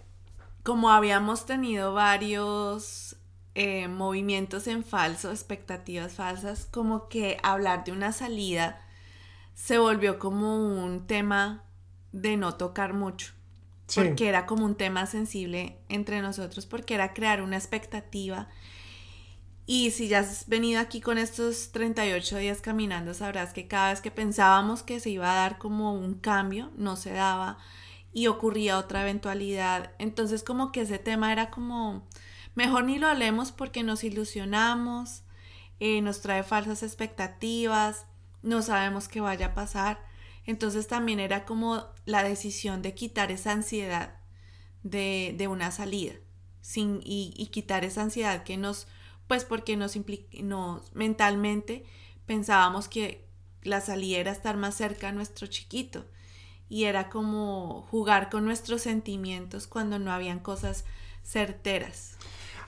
como 0.62 0.90
habíamos 0.90 1.46
tenido 1.46 1.92
varios 1.94 3.16
eh, 3.54 3.88
movimientos 3.88 4.66
en 4.66 4.84
falso, 4.84 5.30
expectativas 5.30 6.12
falsas, 6.12 6.66
como 6.66 7.08
que 7.08 7.38
hablar 7.42 7.84
de 7.84 7.92
una 7.92 8.12
salida 8.12 8.80
se 9.54 9.78
volvió 9.78 10.18
como 10.18 10.56
un 10.56 11.06
tema 11.06 11.64
de 12.12 12.36
no 12.36 12.54
tocar 12.54 12.94
mucho. 12.94 13.32
Porque 13.92 14.28
era 14.28 14.46
como 14.46 14.64
un 14.64 14.76
tema 14.76 15.06
sensible 15.06 15.80
entre 15.88 16.22
nosotros, 16.22 16.64
porque 16.64 16.94
era 16.94 17.12
crear 17.12 17.42
una 17.42 17.56
expectativa. 17.56 18.48
Y 19.72 19.92
si 19.92 20.08
ya 20.08 20.18
has 20.18 20.48
venido 20.48 20.80
aquí 20.80 21.00
con 21.00 21.16
estos 21.16 21.70
38 21.70 22.38
días 22.38 22.60
caminando, 22.60 23.14
sabrás 23.14 23.52
que 23.52 23.68
cada 23.68 23.90
vez 23.90 24.00
que 24.00 24.10
pensábamos 24.10 24.82
que 24.82 24.98
se 24.98 25.10
iba 25.10 25.30
a 25.30 25.36
dar 25.36 25.58
como 25.58 25.94
un 25.94 26.14
cambio, 26.14 26.72
no 26.76 26.96
se 26.96 27.12
daba 27.12 27.58
y 28.12 28.26
ocurría 28.26 28.78
otra 28.78 29.02
eventualidad. 29.02 29.92
Entonces 30.00 30.42
como 30.42 30.72
que 30.72 30.80
ese 30.80 30.98
tema 30.98 31.30
era 31.30 31.50
como, 31.50 32.08
mejor 32.56 32.82
ni 32.82 32.98
lo 32.98 33.06
hablemos 33.06 33.52
porque 33.52 33.84
nos 33.84 34.02
ilusionamos, 34.02 35.22
eh, 35.78 36.02
nos 36.02 36.20
trae 36.20 36.42
falsas 36.42 36.82
expectativas 36.82 38.06
no 38.42 38.62
sabemos 38.62 39.08
qué 39.08 39.20
vaya 39.20 39.46
a 39.46 39.54
pasar. 39.54 40.04
Entonces 40.46 40.88
también 40.88 41.20
era 41.20 41.44
como 41.44 41.84
la 42.06 42.22
decisión 42.22 42.82
de 42.82 42.94
quitar 42.94 43.30
esa 43.30 43.52
ansiedad 43.52 44.18
de, 44.82 45.46
una 45.48 45.70
salida 45.70 46.14
sin, 46.60 47.00
y, 47.04 47.46
quitar 47.52 47.84
esa 47.84 48.02
ansiedad 48.02 48.42
que 48.42 48.56
nos, 48.56 48.86
pues 49.30 49.44
porque 49.44 49.76
nos, 49.76 49.96
nos 50.42 50.92
mentalmente 50.92 51.84
pensábamos 52.26 52.88
que 52.88 53.24
la 53.62 53.80
salida 53.80 54.18
era 54.18 54.32
estar 54.32 54.56
más 54.56 54.74
cerca 54.74 55.10
a 55.10 55.12
nuestro 55.12 55.46
chiquito 55.46 56.04
y 56.68 56.86
era 56.86 57.08
como 57.10 57.86
jugar 57.92 58.28
con 58.28 58.44
nuestros 58.44 58.82
sentimientos 58.82 59.68
cuando 59.68 60.00
no 60.00 60.10
habían 60.10 60.40
cosas 60.40 60.84
certeras. 61.22 62.16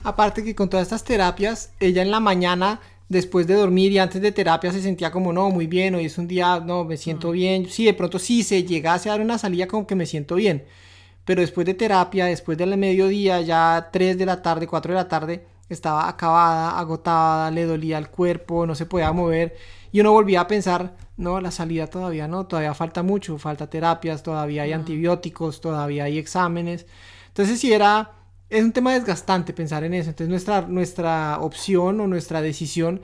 Aparte 0.03 0.41
que 0.41 0.55
con 0.55 0.69
todas 0.69 0.83
estas 0.83 1.03
terapias, 1.03 1.73
ella 1.81 2.01
en 2.01 2.11
la 2.11 2.21
mañana 2.21 2.79
después 3.09 3.45
de 3.45 3.55
dormir 3.55 3.91
y 3.91 3.99
antes 3.99 4.21
de 4.21 4.31
terapia 4.31 4.71
se 4.71 4.81
sentía 4.81 5.11
como, 5.11 5.33
no, 5.33 5.49
muy 5.49 5.67
bien, 5.67 5.95
hoy 5.95 6.05
es 6.05 6.17
un 6.17 6.29
día, 6.29 6.61
no, 6.61 6.85
me 6.85 6.95
siento 6.95 7.31
bien. 7.31 7.69
Sí, 7.69 7.83
de 7.83 7.93
pronto 7.93 8.19
sí 8.19 8.41
se 8.41 8.63
llegase 8.63 9.09
a 9.09 9.11
dar 9.11 9.21
una 9.21 9.37
salida 9.37 9.67
como 9.67 9.85
que 9.85 9.95
me 9.95 10.05
siento 10.05 10.35
bien. 10.35 10.63
Pero 11.25 11.41
después 11.41 11.67
de 11.67 11.73
terapia, 11.73 12.23
después 12.23 12.57
del 12.57 12.77
mediodía, 12.77 13.41
ya 13.41 13.89
3 13.91 14.17
de 14.17 14.25
la 14.25 14.41
tarde, 14.41 14.65
4 14.65 14.93
de 14.93 14.95
la 14.95 15.09
tarde, 15.09 15.52
estaba 15.69 16.07
acabada, 16.07 16.79
agotada, 16.79 17.51
le 17.51 17.65
dolía 17.65 17.97
el 17.97 18.09
cuerpo, 18.09 18.65
no 18.65 18.75
se 18.75 18.85
podía 18.85 19.11
mover. 19.11 19.55
Y 19.91 19.99
uno 19.99 20.11
volvía 20.11 20.41
a 20.41 20.47
pensar, 20.47 20.95
no, 21.17 21.39
la 21.39 21.51
salida 21.51 21.87
todavía 21.87 22.27
no, 22.27 22.45
todavía 22.47 22.73
falta 22.73 23.03
mucho, 23.03 23.37
falta 23.37 23.69
terapias, 23.69 24.23
todavía 24.23 24.63
hay 24.63 24.73
antibióticos, 24.73 25.61
todavía 25.61 26.05
hay 26.05 26.17
exámenes. 26.17 26.85
Entonces 27.27 27.59
sí 27.59 27.73
era, 27.73 28.11
es 28.49 28.63
un 28.63 28.71
tema 28.71 28.93
desgastante 28.93 29.53
pensar 29.53 29.83
en 29.83 29.93
eso. 29.93 30.09
Entonces 30.09 30.29
nuestra, 30.29 30.61
nuestra 30.61 31.39
opción 31.39 31.99
o 32.01 32.07
nuestra 32.07 32.41
decisión 32.41 33.01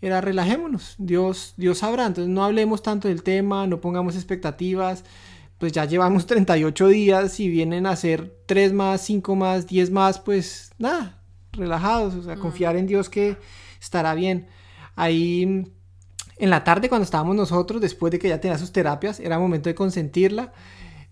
era 0.00 0.20
relajémonos, 0.20 0.94
Dios, 0.98 1.54
Dios 1.56 1.78
sabrá. 1.78 2.06
Entonces 2.06 2.32
no 2.32 2.44
hablemos 2.44 2.82
tanto 2.82 3.08
del 3.08 3.22
tema, 3.22 3.66
no 3.66 3.80
pongamos 3.80 4.14
expectativas. 4.14 5.04
Pues 5.58 5.72
ya 5.72 5.84
llevamos 5.84 6.26
38 6.26 6.88
días 6.88 7.40
y 7.40 7.48
vienen 7.48 7.86
a 7.86 7.96
ser 7.96 8.36
3 8.46 8.72
más, 8.72 9.02
5 9.02 9.34
más, 9.36 9.66
10 9.66 9.90
más, 9.90 10.20
pues 10.20 10.72
nada, 10.78 11.17
relajados, 11.58 12.14
o 12.14 12.22
sea, 12.22 12.36
confiar 12.36 12.76
en 12.76 12.86
Dios 12.86 13.08
que 13.08 13.36
estará 13.80 14.14
bien. 14.14 14.48
Ahí 14.96 15.66
en 16.38 16.50
la 16.50 16.64
tarde 16.64 16.88
cuando 16.88 17.04
estábamos 17.04 17.36
nosotros, 17.36 17.80
después 17.80 18.12
de 18.12 18.18
que 18.18 18.28
ya 18.28 18.40
tenía 18.40 18.58
sus 18.58 18.72
terapias, 18.72 19.20
era 19.20 19.38
momento 19.38 19.68
de 19.68 19.74
consentirla, 19.74 20.52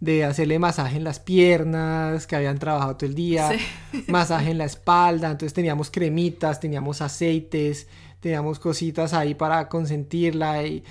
de 0.01 0.25
hacerle 0.25 0.59
masaje 0.59 0.97
en 0.97 1.05
las 1.05 1.19
piernas, 1.19 2.27
que 2.27 2.37
habían 2.37 2.59
trabajado 2.59 2.97
todo 2.97 3.09
el 3.09 3.15
día, 3.15 3.51
masaje 4.09 4.51
en 4.51 4.59
la 4.59 4.65
espalda, 4.65 5.31
entonces 5.31 5.53
teníamos 5.53 5.91
cremitas, 5.91 6.61
teníamos 6.61 7.03
aceites, 7.03 7.89
teníamos 8.21 8.59
cositas 8.59 9.15
ahí 9.15 9.35
para 9.35 9.69
consentirla 9.69 10.65
y 10.65 10.85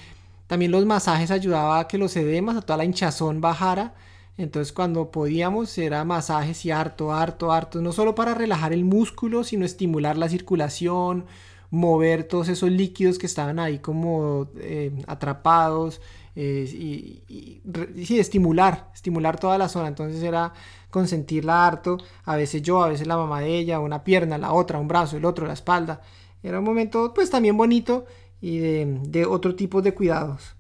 también 0.48 0.72
los 0.72 0.86
masajes 0.86 1.32
ayudaba 1.32 1.80
a 1.80 1.88
que 1.88 1.98
los 1.98 2.16
edemas, 2.16 2.58
a 2.58 2.62
toda 2.62 2.78
la 2.78 2.86
hinchazón 2.86 3.42
bajara. 3.42 3.94
Entonces 4.38 4.74
cuando 4.74 5.12
podíamos 5.12 5.78
era 5.78 6.04
masajes 6.04 6.66
y 6.66 6.72
harto, 6.72 7.14
harto, 7.14 7.52
harto, 7.52 7.82
no 7.82 7.94
solo 7.94 8.16
para 8.16 8.34
relajar 8.34 8.74
el 8.74 8.84
músculo, 8.84 9.44
sino 9.44 9.66
estimular 9.66 10.18
la 10.18 10.28
circulación, 10.28 11.26
mover 11.70 12.26
todos 12.26 12.50
esos 12.50 12.70
líquidos 12.70 13.18
que 13.18 13.26
estaban 13.28 13.60
ahí 13.60 13.80
como 13.80 14.50
eh, 14.58 14.92
atrapados 15.08 16.02
eh, 16.36 16.68
y, 16.70 17.24
y, 17.30 18.20
estimular, 18.20 18.92
estimular 18.94 19.40
toda 19.40 19.58
la 19.58 19.70
zona. 19.70 19.88
Entonces 19.88 20.22
era 20.22 20.54
consentirla 20.90 21.66
harto, 21.66 21.98
a 22.26 22.36
veces 22.36 22.62
yo, 22.62 22.84
a 22.84 22.90
veces 22.90 23.08
la 23.08 23.18
mamá 23.18 23.42
de 23.42 23.58
ella, 23.58 23.80
una 23.80 24.04
pierna, 24.04 24.38
la 24.38 24.54
otra, 24.54 24.80
un 24.80 24.88
brazo, 24.88 25.18
el 25.18 25.26
otro, 25.26 25.48
la 25.48 25.54
espalda. 25.54 26.02
Era 26.44 26.60
un 26.60 26.66
momento 26.66 27.14
pues 27.14 27.30
también 27.30 27.58
bonito 27.58 28.06
y 28.42 28.60
de 28.60 29.26
otro 29.26 29.56
tipo 29.56 29.82
de 29.82 29.94
cuidados. 29.94 30.55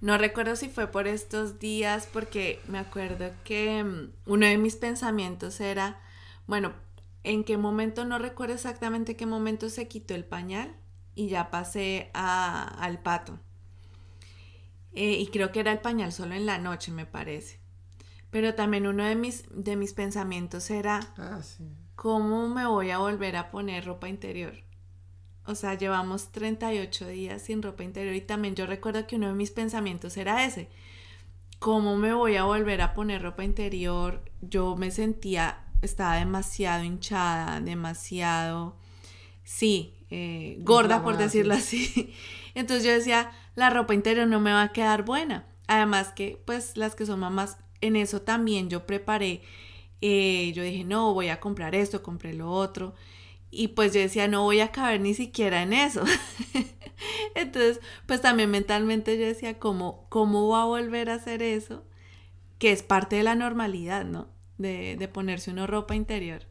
No 0.00 0.16
recuerdo 0.16 0.54
si 0.54 0.68
fue 0.68 0.86
por 0.86 1.08
estos 1.08 1.58
días 1.58 2.08
porque 2.12 2.60
me 2.68 2.78
acuerdo 2.78 3.32
que 3.44 3.82
mm, 3.82 4.12
uno 4.26 4.46
de 4.46 4.58
mis 4.58 4.76
pensamientos 4.76 5.60
era, 5.60 6.00
bueno, 6.46 6.72
en 7.24 7.44
qué 7.44 7.56
momento, 7.56 8.04
no 8.04 8.18
recuerdo 8.18 8.54
exactamente 8.54 9.16
qué 9.16 9.26
momento 9.26 9.68
se 9.70 9.88
quitó 9.88 10.14
el 10.14 10.24
pañal 10.24 10.74
y 11.14 11.28
ya 11.28 11.50
pasé 11.50 12.10
al 12.14 13.00
pato. 13.02 13.40
Eh, 14.92 15.18
y 15.20 15.26
creo 15.28 15.52
que 15.52 15.60
era 15.60 15.72
el 15.72 15.80
pañal 15.80 16.12
solo 16.12 16.34
en 16.34 16.46
la 16.46 16.58
noche, 16.58 16.92
me 16.92 17.06
parece. 17.06 17.60
Pero 18.30 18.54
también 18.54 18.86
uno 18.86 19.04
de 19.04 19.16
mis, 19.16 19.44
de 19.50 19.76
mis 19.76 19.94
pensamientos 19.94 20.70
era, 20.70 21.00
ah, 21.16 21.40
¿cómo 21.96 22.48
me 22.48 22.66
voy 22.66 22.90
a 22.90 22.98
volver 22.98 23.36
a 23.36 23.50
poner 23.50 23.84
ropa 23.86 24.08
interior? 24.08 24.67
O 25.48 25.54
sea, 25.54 25.74
llevamos 25.74 26.30
38 26.30 27.08
días 27.08 27.42
sin 27.42 27.62
ropa 27.62 27.82
interior 27.82 28.14
y 28.14 28.20
también 28.20 28.54
yo 28.54 28.66
recuerdo 28.66 29.06
que 29.06 29.16
uno 29.16 29.28
de 29.28 29.34
mis 29.34 29.50
pensamientos 29.50 30.16
era 30.18 30.44
ese. 30.44 30.68
¿Cómo 31.58 31.96
me 31.96 32.12
voy 32.12 32.36
a 32.36 32.44
volver 32.44 32.82
a 32.82 32.92
poner 32.92 33.22
ropa 33.22 33.42
interior? 33.44 34.22
Yo 34.42 34.76
me 34.76 34.90
sentía 34.90 35.64
estaba 35.82 36.16
demasiado 36.16 36.84
hinchada, 36.84 37.60
demasiado, 37.60 38.76
sí, 39.44 39.94
eh, 40.10 40.58
gorda 40.60 41.02
por 41.02 41.16
decirlo 41.16 41.54
así. 41.54 42.12
Entonces 42.54 42.84
yo 42.84 42.92
decía, 42.92 43.30
la 43.54 43.70
ropa 43.70 43.94
interior 43.94 44.26
no 44.26 44.40
me 44.40 44.52
va 44.52 44.64
a 44.64 44.72
quedar 44.72 45.04
buena. 45.04 45.46
Además 45.66 46.12
que 46.12 46.42
pues 46.44 46.76
las 46.76 46.94
que 46.94 47.06
son 47.06 47.20
mamás, 47.20 47.56
en 47.80 47.96
eso 47.96 48.22
también 48.22 48.68
yo 48.68 48.86
preparé, 48.86 49.42
eh, 50.00 50.52
yo 50.54 50.62
dije, 50.62 50.84
no, 50.84 51.14
voy 51.14 51.28
a 51.28 51.40
comprar 51.40 51.74
esto, 51.74 52.02
compré 52.02 52.34
lo 52.34 52.50
otro. 52.50 52.94
Y 53.50 53.68
pues 53.68 53.94
yo 53.94 54.00
decía, 54.00 54.28
no 54.28 54.42
voy 54.42 54.60
a 54.60 54.72
caber 54.72 55.00
ni 55.00 55.14
siquiera 55.14 55.62
en 55.62 55.72
eso. 55.72 56.04
Entonces, 57.34 57.80
pues 58.06 58.20
también 58.20 58.50
mentalmente 58.50 59.18
yo 59.18 59.26
decía, 59.26 59.58
¿cómo, 59.58 60.06
¿cómo 60.08 60.48
va 60.48 60.62
a 60.62 60.66
volver 60.66 61.10
a 61.10 61.14
hacer 61.14 61.42
eso? 61.42 61.84
Que 62.58 62.72
es 62.72 62.82
parte 62.82 63.16
de 63.16 63.22
la 63.22 63.34
normalidad, 63.34 64.04
¿no? 64.04 64.28
de, 64.58 65.08
ponerse 65.12 65.50
una 65.50 65.66
ropa 65.66 65.94
interior. 65.94 66.42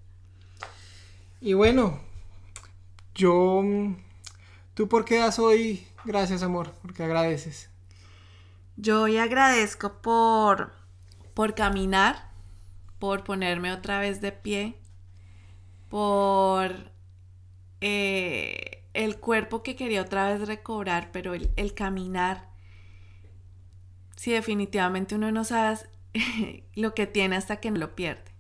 Y 1.40 1.54
bueno, 1.54 2.00
yo... 3.14 3.64
¿Tú 4.74 4.88
por 4.88 5.06
qué 5.06 5.18
das 5.18 5.40
hoy 5.40 5.88
gracias, 6.06 6.44
amor? 6.44 6.72
Porque 6.82 7.04
agradeces. 7.04 7.70
Yo 8.76 9.04
hoy 9.04 9.18
agradezco 9.18 10.02
por, 10.02 10.72
por 11.34 11.56
caminar, 11.56 12.30
por 13.00 13.24
ponerme 13.24 13.72
otra 13.74 14.00
vez 14.00 14.22
de 14.22 14.32
pie, 14.32 14.80
por 15.90 16.92
eh, 17.82 18.84
el 18.94 19.20
cuerpo 19.20 19.64
que 19.64 19.76
quería 19.76 20.02
otra 20.02 20.32
vez 20.32 20.48
recobrar, 20.48 21.12
pero 21.12 21.34
el, 21.34 21.52
el 21.56 21.74
caminar, 21.74 22.50
si 24.16 24.32
definitivamente 24.32 25.16
uno 25.16 25.32
no 25.32 25.44
sabe 25.44 25.80
lo 26.76 26.94
que 26.94 27.08
tiene 27.08 27.36
hasta 27.36 27.60
que 27.60 27.72
no 27.72 27.78
lo 27.78 27.96
pierde. 27.96 28.32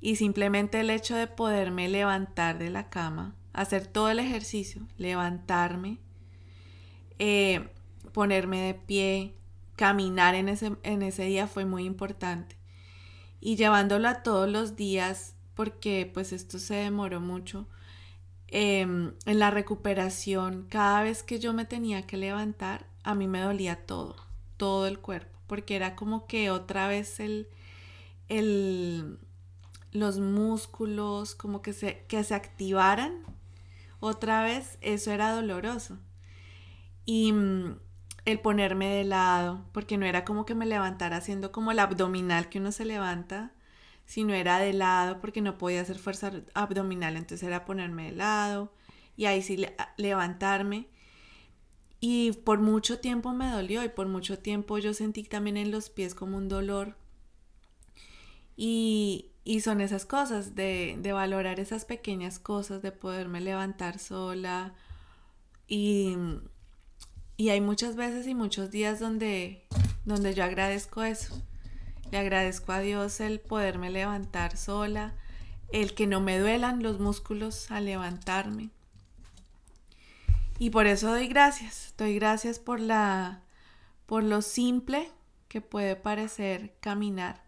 Y 0.00 0.16
simplemente 0.16 0.80
el 0.80 0.90
hecho 0.90 1.16
de 1.16 1.26
poderme 1.26 1.88
levantar 1.88 2.58
de 2.58 2.70
la 2.70 2.88
cama, 2.90 3.34
hacer 3.52 3.86
todo 3.86 4.10
el 4.10 4.18
ejercicio, 4.18 4.82
levantarme, 4.98 5.98
eh, 7.18 7.68
ponerme 8.12 8.60
de 8.60 8.74
pie, 8.74 9.34
caminar 9.76 10.34
en 10.34 10.48
ese, 10.48 10.72
en 10.82 11.02
ese 11.02 11.24
día 11.24 11.46
fue 11.46 11.64
muy 11.64 11.84
importante. 11.84 12.56
Y 13.40 13.56
llevándolo 13.56 14.08
a 14.08 14.22
todos 14.22 14.48
los 14.48 14.76
días, 14.76 15.35
porque 15.56 16.08
pues 16.14 16.32
esto 16.32 16.60
se 16.60 16.74
demoró 16.74 17.20
mucho, 17.20 17.66
em, 18.48 19.14
en 19.26 19.38
la 19.40 19.50
recuperación, 19.50 20.66
cada 20.70 21.02
vez 21.02 21.24
que 21.24 21.40
yo 21.40 21.52
me 21.52 21.64
tenía 21.64 22.06
que 22.06 22.16
levantar, 22.16 22.86
a 23.02 23.14
mí 23.16 23.26
me 23.26 23.40
dolía 23.40 23.86
todo, 23.86 24.16
todo 24.56 24.86
el 24.86 25.00
cuerpo 25.00 25.36
porque 25.46 25.76
era 25.76 25.96
como 25.96 26.26
que 26.26 26.50
otra 26.50 26.88
vez 26.88 27.20
el, 27.20 27.48
el 28.28 29.18
los 29.92 30.18
músculos 30.18 31.34
como 31.34 31.62
que 31.62 31.72
se, 31.72 32.04
que 32.08 32.22
se 32.24 32.34
activaran 32.34 33.24
otra 34.00 34.42
vez, 34.42 34.78
eso 34.82 35.10
era 35.10 35.32
doloroso. 35.32 35.98
Y 37.06 37.32
mm, 37.32 37.78
el 38.24 38.40
ponerme 38.40 38.88
de 38.94 39.04
lado, 39.04 39.64
porque 39.72 39.96
no 39.96 40.04
era 40.06 40.24
como 40.24 40.44
que 40.44 40.54
me 40.54 40.66
levantara 40.66 41.16
haciendo 41.16 41.50
como 41.52 41.70
el 41.70 41.78
abdominal 41.78 42.48
que 42.48 42.58
uno 42.58 42.72
se 42.72 42.84
levanta, 42.84 43.52
sino 44.06 44.32
era 44.32 44.58
de 44.58 44.72
lado 44.72 45.20
porque 45.20 45.42
no 45.42 45.58
podía 45.58 45.82
hacer 45.82 45.98
fuerza 45.98 46.32
abdominal, 46.54 47.16
entonces 47.16 47.46
era 47.46 47.64
ponerme 47.64 48.06
de 48.06 48.16
lado 48.16 48.72
y 49.16 49.26
ahí 49.26 49.42
sí 49.42 49.66
levantarme 49.98 50.88
y 52.00 52.32
por 52.32 52.60
mucho 52.60 53.00
tiempo 53.00 53.32
me 53.32 53.50
dolió 53.50 53.82
y 53.82 53.88
por 53.88 54.06
mucho 54.06 54.38
tiempo 54.38 54.78
yo 54.78 54.92
sentí 54.94 55.24
también 55.24 55.56
en 55.56 55.70
los 55.70 55.90
pies 55.90 56.14
como 56.14 56.36
un 56.36 56.48
dolor. 56.48 56.96
Y, 58.56 59.32
son 59.62 59.80
esas 59.80 60.06
cosas, 60.06 60.54
de, 60.54 60.98
valorar 61.12 61.60
esas 61.60 61.84
pequeñas 61.84 62.38
cosas, 62.38 62.82
de 62.82 62.92
poderme 62.92 63.40
levantar 63.40 63.98
sola. 63.98 64.74
Y, 65.68 66.16
hay 67.38 67.60
muchas 67.60 67.96
veces 67.96 68.26
y 68.26 68.34
muchos 68.34 68.70
días 68.70 69.00
donde, 69.00 69.66
donde 70.04 70.34
yo 70.34 70.44
agradezco 70.44 71.02
eso. 71.02 71.42
Le 72.10 72.18
agradezco 72.18 72.72
a 72.72 72.80
Dios 72.80 73.20
el 73.20 73.40
poderme 73.40 73.90
levantar 73.90 74.56
sola, 74.56 75.14
el 75.72 75.94
que 75.94 76.06
no 76.06 76.20
me 76.20 76.38
duelan 76.38 76.82
los 76.82 77.00
músculos 77.00 77.70
al 77.70 77.86
levantarme. 77.86 78.70
Y 80.58 80.70
por 80.70 80.86
eso 80.86 81.10
doy 81.10 81.28
gracias, 81.28 81.94
doy 81.98 82.14
gracias 82.14 82.58
por 82.58 82.80
la 82.80 83.42
por 84.06 84.22
lo 84.22 84.40
simple 84.40 85.10
que 85.48 85.60
puede 85.60 85.96
parecer 85.96 86.76
caminar, 86.80 87.42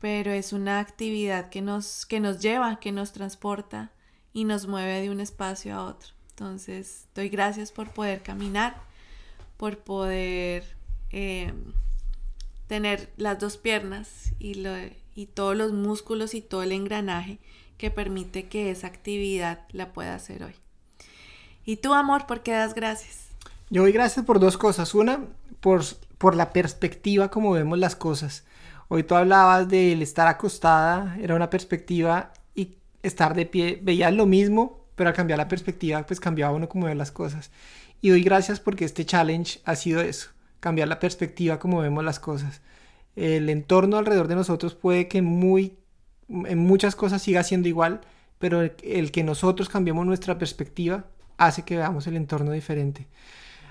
pero 0.00 0.32
es 0.32 0.52
una 0.52 0.80
actividad 0.80 1.50
que 1.50 1.60
nos 1.60 2.06
que 2.06 2.18
nos 2.18 2.40
lleva, 2.40 2.80
que 2.80 2.92
nos 2.92 3.12
transporta 3.12 3.92
y 4.32 4.44
nos 4.44 4.66
mueve 4.66 5.02
de 5.02 5.10
un 5.10 5.20
espacio 5.20 5.74
a 5.74 5.84
otro. 5.84 6.10
Entonces, 6.30 7.06
doy 7.14 7.28
gracias 7.28 7.70
por 7.70 7.90
poder 7.90 8.22
caminar, 8.22 8.74
por 9.56 9.78
poder 9.78 10.76
eh, 11.10 11.54
tener 12.66 13.12
las 13.16 13.38
dos 13.38 13.56
piernas 13.56 14.32
y, 14.38 14.54
lo, 14.54 14.70
y 15.14 15.26
todos 15.26 15.56
los 15.56 15.72
músculos 15.72 16.34
y 16.34 16.40
todo 16.40 16.62
el 16.62 16.72
engranaje 16.72 17.38
que 17.78 17.90
permite 17.90 18.48
que 18.48 18.70
esa 18.70 18.86
actividad 18.86 19.60
la 19.72 19.92
pueda 19.92 20.14
hacer 20.14 20.42
hoy. 20.44 20.54
¿Y 21.64 21.76
tú, 21.76 21.94
amor, 21.94 22.26
por 22.26 22.42
qué 22.42 22.52
das 22.52 22.74
gracias? 22.74 23.28
Yo 23.70 23.82
doy 23.82 23.92
gracias 23.92 24.24
por 24.24 24.38
dos 24.38 24.56
cosas. 24.56 24.94
Una, 24.94 25.20
por, 25.60 25.82
por 26.18 26.36
la 26.36 26.52
perspectiva 26.52 27.30
como 27.30 27.52
vemos 27.52 27.78
las 27.78 27.96
cosas. 27.96 28.44
Hoy 28.88 29.02
tú 29.02 29.14
hablabas 29.14 29.68
del 29.68 30.02
estar 30.02 30.28
acostada, 30.28 31.16
era 31.20 31.34
una 31.34 31.50
perspectiva 31.50 32.32
y 32.54 32.76
estar 33.02 33.34
de 33.34 33.46
pie, 33.46 33.80
veías 33.82 34.12
lo 34.12 34.26
mismo, 34.26 34.86
pero 34.94 35.08
al 35.08 35.16
cambiar 35.16 35.38
la 35.38 35.48
perspectiva, 35.48 36.04
pues 36.04 36.20
cambiaba 36.20 36.54
uno 36.54 36.68
como 36.68 36.86
ve 36.86 36.94
las 36.94 37.10
cosas. 37.10 37.50
Y 38.02 38.10
doy 38.10 38.22
gracias 38.22 38.60
porque 38.60 38.84
este 38.84 39.06
challenge 39.06 39.60
ha 39.64 39.74
sido 39.74 40.02
eso, 40.02 40.30
cambiar 40.64 40.88
la 40.88 40.98
perspectiva 40.98 41.58
como 41.58 41.82
vemos 41.82 42.02
las 42.02 42.18
cosas. 42.18 42.62
El 43.16 43.50
entorno 43.50 43.98
alrededor 43.98 44.28
de 44.28 44.34
nosotros 44.34 44.74
puede 44.74 45.08
que 45.08 45.20
muy, 45.20 45.76
en 46.26 46.58
muchas 46.58 46.96
cosas 46.96 47.20
siga 47.20 47.42
siendo 47.42 47.68
igual, 47.68 48.00
pero 48.38 48.62
el, 48.62 49.12
que 49.12 49.22
nosotros 49.22 49.68
cambiemos 49.68 50.06
nuestra 50.06 50.38
perspectiva 50.38 51.04
hace 51.36 51.64
que 51.66 51.76
veamos 51.76 52.06
el 52.06 52.16
entorno 52.16 52.50
diferente. 52.52 53.08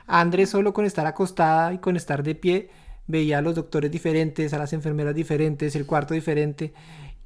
Andrés 0.06 0.52
solo 0.52 0.72
con 0.72 0.86
estar 0.86 1.08
acostada 1.08 1.74
y 1.74 1.80
con 1.80 1.98
estar 1.98 2.22
de 2.22 2.36
pie 2.36 2.70
veía 3.08 3.40
a 3.40 3.42
los 3.42 3.56
doctores 3.56 3.90
diferentes, 3.90 4.54
a 4.54 4.60
las 4.60 4.72
enfermeras 4.72 5.16
diferentes, 5.16 5.76
el 5.76 5.88
cuarto 5.88 6.14
diferente 6.14 6.76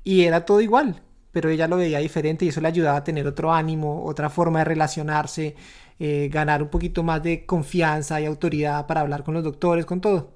y 0.06 0.22
era 0.24 0.46
todo 0.46 0.62
igual, 0.62 1.02
pero 1.34 1.50
ella 1.50 1.68
lo 1.68 1.76
veía 1.76 2.00
diferente 2.00 2.46
y 2.46 2.48
eso 2.48 2.62
le 2.62 2.70
ayudaba 2.70 3.00
a 3.00 3.04
tener 3.04 3.28
otro 3.28 3.52
ánimo, 3.52 4.06
otra 4.06 4.30
forma 4.30 4.60
de 4.60 4.66
relacionarse, 4.66 5.56
eh, 6.00 6.30
ganar 6.32 6.62
un 6.64 6.70
poquito 6.70 7.04
más 7.04 7.24
de 7.24 7.46
confianza 7.46 8.22
y 8.22 8.26
autoridad 8.26 8.86
para 8.88 9.02
hablar 9.02 9.24
con 9.24 9.34
los 9.34 9.44
doctores, 9.44 9.86
con 9.86 10.02
todo. 10.02 10.34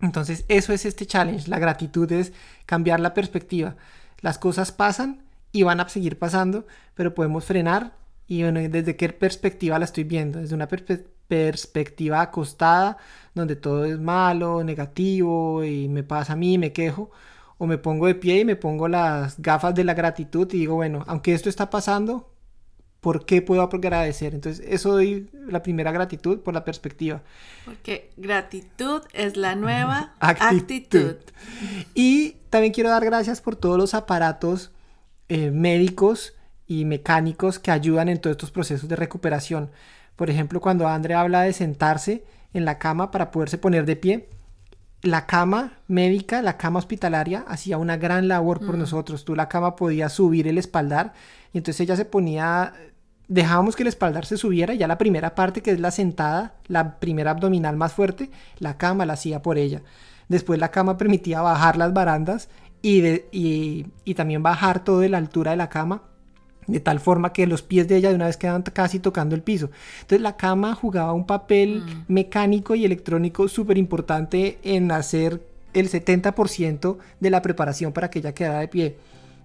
Entonces 0.00 0.44
eso 0.48 0.72
es 0.72 0.84
este 0.84 1.06
challenge, 1.06 1.48
la 1.48 1.58
gratitud 1.58 2.10
es 2.12 2.32
cambiar 2.66 3.00
la 3.00 3.14
perspectiva. 3.14 3.76
Las 4.20 4.38
cosas 4.38 4.72
pasan 4.72 5.22
y 5.52 5.62
van 5.62 5.80
a 5.80 5.88
seguir 5.88 6.18
pasando, 6.18 6.66
pero 6.94 7.14
podemos 7.14 7.44
frenar 7.44 7.92
y 8.26 8.42
bueno, 8.42 8.60
desde 8.60 8.96
qué 8.96 9.08
perspectiva 9.10 9.78
la 9.78 9.84
estoy 9.84 10.04
viendo, 10.04 10.40
desde 10.40 10.54
una 10.54 10.68
perspectiva 11.28 12.22
acostada, 12.22 12.96
donde 13.34 13.56
todo 13.56 13.84
es 13.84 13.98
malo, 13.98 14.64
negativo 14.64 15.64
y 15.64 15.88
me 15.88 16.02
pasa 16.02 16.32
a 16.34 16.36
mí, 16.36 16.58
me 16.58 16.72
quejo, 16.72 17.10
o 17.58 17.66
me 17.66 17.78
pongo 17.78 18.06
de 18.06 18.14
pie 18.14 18.40
y 18.40 18.44
me 18.44 18.56
pongo 18.56 18.88
las 18.88 19.40
gafas 19.40 19.74
de 19.74 19.84
la 19.84 19.94
gratitud 19.94 20.48
y 20.52 20.58
digo, 20.60 20.76
bueno, 20.76 21.04
aunque 21.06 21.34
esto 21.34 21.48
está 21.48 21.70
pasando, 21.70 22.33
¿por 23.04 23.26
qué 23.26 23.42
puedo 23.42 23.60
agradecer? 23.60 24.32
Entonces, 24.32 24.64
eso 24.66 24.92
doy 24.92 25.28
la 25.46 25.62
primera 25.62 25.92
gratitud 25.92 26.40
por 26.40 26.54
la 26.54 26.64
perspectiva. 26.64 27.20
Porque 27.66 28.10
gratitud 28.16 29.02
es 29.12 29.36
la 29.36 29.54
nueva 29.56 30.14
actitud. 30.20 31.16
Y 31.92 32.36
también 32.48 32.72
quiero 32.72 32.88
dar 32.88 33.04
gracias 33.04 33.42
por 33.42 33.56
todos 33.56 33.76
los 33.76 33.92
aparatos 33.92 34.70
eh, 35.28 35.50
médicos 35.50 36.32
y 36.66 36.86
mecánicos 36.86 37.58
que 37.58 37.70
ayudan 37.70 38.08
en 38.08 38.22
todos 38.22 38.36
estos 38.36 38.50
procesos 38.50 38.88
de 38.88 38.96
recuperación. 38.96 39.70
Por 40.16 40.30
ejemplo, 40.30 40.62
cuando 40.62 40.88
André 40.88 41.12
habla 41.12 41.42
de 41.42 41.52
sentarse 41.52 42.24
en 42.54 42.64
la 42.64 42.78
cama 42.78 43.10
para 43.10 43.30
poderse 43.30 43.58
poner 43.58 43.84
de 43.84 43.96
pie, 43.96 44.28
la 45.02 45.26
cama 45.26 45.74
médica, 45.88 46.40
la 46.40 46.56
cama 46.56 46.78
hospitalaria, 46.78 47.44
hacía 47.46 47.76
una 47.76 47.98
gran 47.98 48.28
labor 48.28 48.64
por 48.64 48.76
mm. 48.76 48.78
nosotros. 48.78 49.26
Tú 49.26 49.34
la 49.36 49.50
cama 49.50 49.76
podías 49.76 50.14
subir 50.14 50.48
el 50.48 50.56
espaldar 50.56 51.12
y 51.52 51.58
entonces 51.58 51.80
ella 51.82 51.94
se 51.94 52.04
ponía, 52.04 52.74
dejábamos 53.28 53.76
que 53.76 53.82
el 53.82 53.88
espaldar 53.88 54.26
se 54.26 54.36
subiera 54.36 54.74
y 54.74 54.78
ya 54.78 54.86
la 54.86 54.98
primera 54.98 55.34
parte 55.34 55.62
que 55.62 55.70
es 55.70 55.80
la 55.80 55.90
sentada, 55.90 56.54
la 56.68 56.98
primera 56.98 57.30
abdominal 57.30 57.76
más 57.76 57.92
fuerte, 57.92 58.30
la 58.58 58.76
cama 58.76 59.06
la 59.06 59.14
hacía 59.14 59.42
por 59.42 59.58
ella. 59.58 59.82
Después 60.28 60.58
la 60.58 60.70
cama 60.70 60.96
permitía 60.96 61.40
bajar 61.40 61.76
las 61.76 61.92
barandas 61.92 62.48
y, 62.82 63.06
y, 63.32 63.86
y 64.04 64.14
también 64.14 64.42
bajar 64.42 64.84
toda 64.84 65.08
la 65.08 65.18
altura 65.18 65.52
de 65.52 65.56
la 65.56 65.68
cama 65.68 66.02
de 66.66 66.80
tal 66.80 67.00
forma 67.00 67.32
que 67.32 67.46
los 67.46 67.62
pies 67.62 67.88
de 67.88 67.96
ella 67.96 68.08
de 68.08 68.14
una 68.14 68.26
vez 68.26 68.36
quedaban 68.36 68.62
casi 68.62 68.98
tocando 68.98 69.34
el 69.34 69.42
piso. 69.42 69.70
Entonces 69.96 70.20
la 70.20 70.36
cama 70.36 70.74
jugaba 70.74 71.12
un 71.12 71.26
papel 71.26 71.82
mm. 71.82 72.12
mecánico 72.12 72.74
y 72.74 72.84
electrónico 72.84 73.48
súper 73.48 73.78
importante 73.78 74.58
en 74.62 74.90
hacer 74.90 75.42
el 75.72 75.90
70% 75.90 76.96
de 77.20 77.30
la 77.30 77.42
preparación 77.42 77.92
para 77.92 78.10
que 78.10 78.20
ella 78.20 78.34
quedara 78.34 78.60
de 78.60 78.68
pie. 78.68 78.96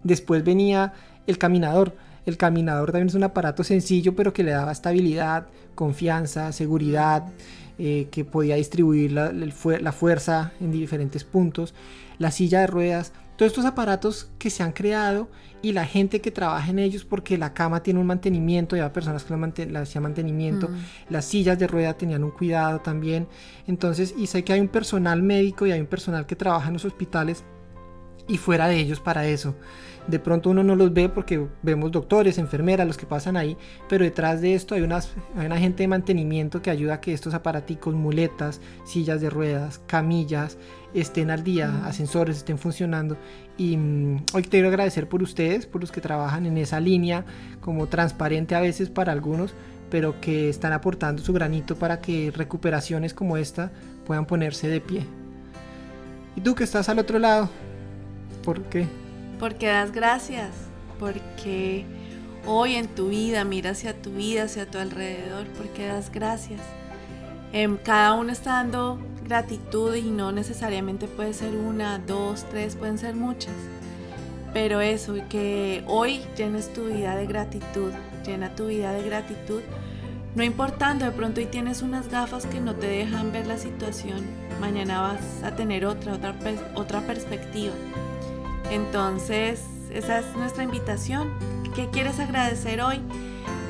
Después 0.04 0.44
venía 0.44 0.94
el 1.28 1.38
caminador. 1.38 1.96
El 2.30 2.38
caminador 2.38 2.92
también 2.92 3.10
es 3.10 3.16
un 3.16 3.24
aparato 3.24 3.64
sencillo 3.64 4.16
pero 4.16 4.34
que 4.34 4.44
le 4.44 4.52
daba 4.52 4.72
estabilidad, 4.72 5.48
confianza, 5.76 6.52
seguridad, 6.52 7.26
eh, 7.78 8.08
que 8.12 8.24
podía 8.24 8.56
distribuir 8.56 9.12
la, 9.12 9.32
la 9.32 9.92
fuerza 9.92 10.52
en 10.62 10.72
diferentes 10.72 11.24
puntos. 11.24 11.74
La 12.18 12.32
silla 12.32 12.62
de 12.62 12.68
ruedas, 12.68 13.14
todos 13.38 13.52
estos 13.52 13.66
aparatos 13.66 14.30
que 14.38 14.50
se 14.50 14.64
han 14.64 14.74
creado 14.74 15.30
y 15.62 15.72
la 15.72 15.86
gente 15.86 16.22
que 16.22 16.30
trabaja 16.32 16.70
en 16.70 16.80
ellos 16.80 17.06
porque 17.06 17.38
la 17.38 17.54
cama 17.54 17.82
tiene 17.82 18.00
un 18.00 18.06
mantenimiento, 18.06 18.76
ya 18.76 18.92
personas 18.94 19.24
que 19.24 19.66
le 19.66 19.80
hacían 19.80 20.04
mantenimiento, 20.04 20.68
mm. 20.68 20.76
las 21.10 21.26
sillas 21.26 21.58
de 21.58 21.68
rueda 21.68 21.94
tenían 21.94 22.24
un 22.24 22.32
cuidado 22.32 22.80
también. 22.80 23.28
Entonces, 23.68 24.14
y 24.18 24.28
sé 24.28 24.44
que 24.44 24.54
hay 24.54 24.60
un 24.60 24.68
personal 24.68 25.22
médico 25.22 25.66
y 25.66 25.72
hay 25.72 25.80
un 25.80 25.88
personal 25.88 26.26
que 26.26 26.36
trabaja 26.36 26.68
en 26.68 26.74
los 26.74 26.86
hospitales 26.86 27.44
y 28.30 28.38
fuera 28.38 28.68
de 28.68 28.78
ellos 28.78 29.02
para 29.02 29.28
eso. 29.28 29.56
De 30.08 30.18
pronto 30.18 30.50
uno 30.50 30.64
no 30.64 30.76
los 30.76 30.94
ve 30.94 31.10
porque 31.10 31.46
vemos 31.62 31.92
doctores, 31.92 32.38
enfermeras, 32.38 32.88
los 32.88 32.98
que 32.98 33.06
pasan 33.06 33.38
ahí, 33.38 33.58
pero 33.88 34.04
detrás 34.04 34.42
de 34.42 34.56
esto 34.56 34.74
hay, 34.74 34.82
unas, 34.82 35.12
hay 35.36 35.46
una 35.46 35.58
gente 35.58 35.84
de 35.84 35.88
mantenimiento 35.88 36.62
que 36.62 36.70
ayuda 36.70 36.96
a 36.96 37.02
que 37.02 37.14
estos 37.14 37.34
aparaticos, 37.34 37.94
muletas, 37.94 38.62
sillas 38.86 39.22
de 39.22 39.30
ruedas, 39.30 39.82
camillas, 39.86 40.58
estén 40.94 41.30
al 41.30 41.44
día, 41.44 41.86
ascensores 41.86 42.38
estén 42.38 42.58
funcionando. 42.58 43.18
Y 43.58 43.78
mm, 43.78 44.26
hoy 44.34 44.44
quiero 44.44 44.70
agradecer 44.70 45.08
por 45.10 45.22
ustedes, 45.22 45.66
por 45.66 45.82
los 45.82 45.92
que 45.92 46.02
trabajan 46.02 46.46
en 46.46 46.58
esa 46.58 46.80
línea, 46.80 47.26
como 47.60 47.88
transparente 47.88 48.56
a 48.56 48.62
veces 48.62 48.90
para 48.90 49.12
algunos, 49.12 49.54
pero 49.92 50.22
que 50.22 50.50
están 50.50 50.74
aportando 50.74 51.22
su 51.22 51.34
granito 51.34 51.76
para 51.76 52.00
que 52.00 52.32
recuperaciones 52.36 53.14
como 53.14 53.38
esta 53.38 53.72
puedan 54.06 54.26
ponerse 54.26 54.68
de 54.70 54.82
pie. 54.82 55.06
¿Y 56.36 56.42
tú 56.42 56.56
que 56.56 56.64
estás 56.64 56.90
al 56.90 57.00
otro 57.00 57.20
lado? 57.20 57.50
¿Por 58.50 58.64
qué? 58.64 58.88
Porque 59.40 59.68
das 59.68 59.92
gracias, 59.92 60.50
porque 60.98 61.86
hoy 62.48 62.74
en 62.78 62.88
tu 62.88 63.10
vida 63.10 63.44
mira 63.44 63.70
hacia 63.70 63.94
tu 63.94 64.10
vida, 64.10 64.46
hacia 64.46 64.66
tu 64.66 64.80
alrededor, 64.80 65.46
porque 65.56 65.86
das 65.86 66.12
gracias. 66.12 66.60
Em, 67.54 67.78
cada 67.78 68.14
uno 68.14 68.32
está 68.32 68.54
dando 68.54 68.98
gratitud 69.24 69.94
y 69.94 70.10
no 70.10 70.32
necesariamente 70.32 71.08
puede 71.08 71.34
ser 71.34 71.54
una, 71.56 72.00
dos, 72.00 72.44
tres, 72.50 72.76
pueden 72.76 72.98
ser 72.98 73.14
muchas. 73.14 73.54
Pero 74.52 74.82
eso, 74.82 75.14
que 75.30 75.84
hoy 75.86 76.22
llenes 76.36 76.74
tu 76.74 76.86
vida 76.86 77.16
de 77.16 77.28
gratitud, 77.28 77.92
llena 78.26 78.56
tu 78.56 78.66
vida 78.66 78.94
de 78.94 79.04
gratitud, 79.04 79.62
no 80.34 80.44
importando, 80.44 81.06
de 81.06 81.12
pronto 81.12 81.40
hoy 81.40 81.46
tienes 81.46 81.84
unas 81.84 82.10
gafas 82.10 82.48
que 82.48 82.60
no 82.60 82.74
te 82.74 82.88
dejan 82.88 83.32
ver 83.32 83.46
la 83.46 83.60
situación, 83.60 84.26
mañana 84.60 85.02
vas 85.02 85.44
a 85.44 85.56
tener 85.56 85.86
otra, 85.86 86.14
otra, 86.14 86.34
otra 86.74 87.02
perspectiva. 87.02 87.74
Entonces, 88.72 89.62
esa 89.92 90.20
es 90.20 90.36
nuestra 90.36 90.64
invitación. 90.64 91.30
¿Qué 91.76 91.90
quieres 91.90 92.20
agradecer 92.20 92.82
hoy? 92.82 93.02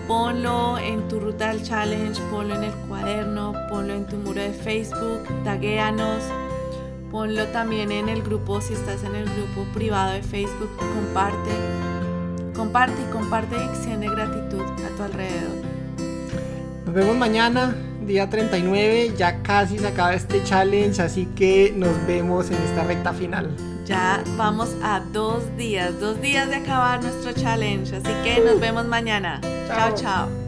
ponlo 0.10 0.80
en 0.80 1.08
tu 1.08 1.20
ruta 1.20 1.50
del 1.50 1.62
challenge, 1.62 2.20
ponlo 2.32 2.56
en 2.56 2.64
el 2.64 2.74
cuaderno, 2.88 3.54
ponlo 3.70 3.94
en 3.94 4.08
tu 4.08 4.16
muro 4.16 4.42
de 4.42 4.54
Facebook, 4.54 5.22
taguéanos, 5.44 6.24
ponlo 7.12 7.46
también 7.50 7.92
en 7.92 8.10
el 8.10 8.24
grupo, 8.24 8.60
si 8.60 8.74
estás 8.74 9.04
en 9.04 9.14
el 9.14 9.26
grupo 9.26 9.66
privado 9.72 10.14
de 10.14 10.24
Facebook, 10.24 10.72
comparte, 10.78 11.52
comparte 12.56 13.00
y 13.08 13.12
comparte 13.12 13.56
y 13.56 13.96
de 13.98 14.10
gratitud 14.10 14.64
a 14.64 14.98
tu 14.98 15.04
alrededor. 15.04 15.64
Nos 16.88 16.96
vemos 16.96 17.16
mañana, 17.16 17.76
día 18.04 18.28
39, 18.32 19.14
ya 19.16 19.44
casi 19.44 19.78
se 19.78 19.90
acaba 19.90 20.16
este 20.16 20.44
challenge, 20.44 21.04
así 21.04 21.28
que 21.36 21.72
nos 21.78 21.96
vemos 22.08 22.50
en 22.50 22.58
esta 22.64 22.84
recta 22.84 23.14
final. 23.14 23.56
Ya 23.90 24.24
vamos 24.38 24.76
a 24.84 25.00
dos 25.00 25.42
días, 25.58 26.00
dos 26.00 26.22
días 26.22 26.48
de 26.48 26.58
acabar 26.58 27.02
nuestro 27.02 27.34
challenge, 27.34 27.96
así 27.96 28.14
que 28.24 28.40
nos 28.40 28.60
vemos 28.60 28.86
mañana. 28.86 29.42
chao. 29.68 29.96
chao. 29.96 30.39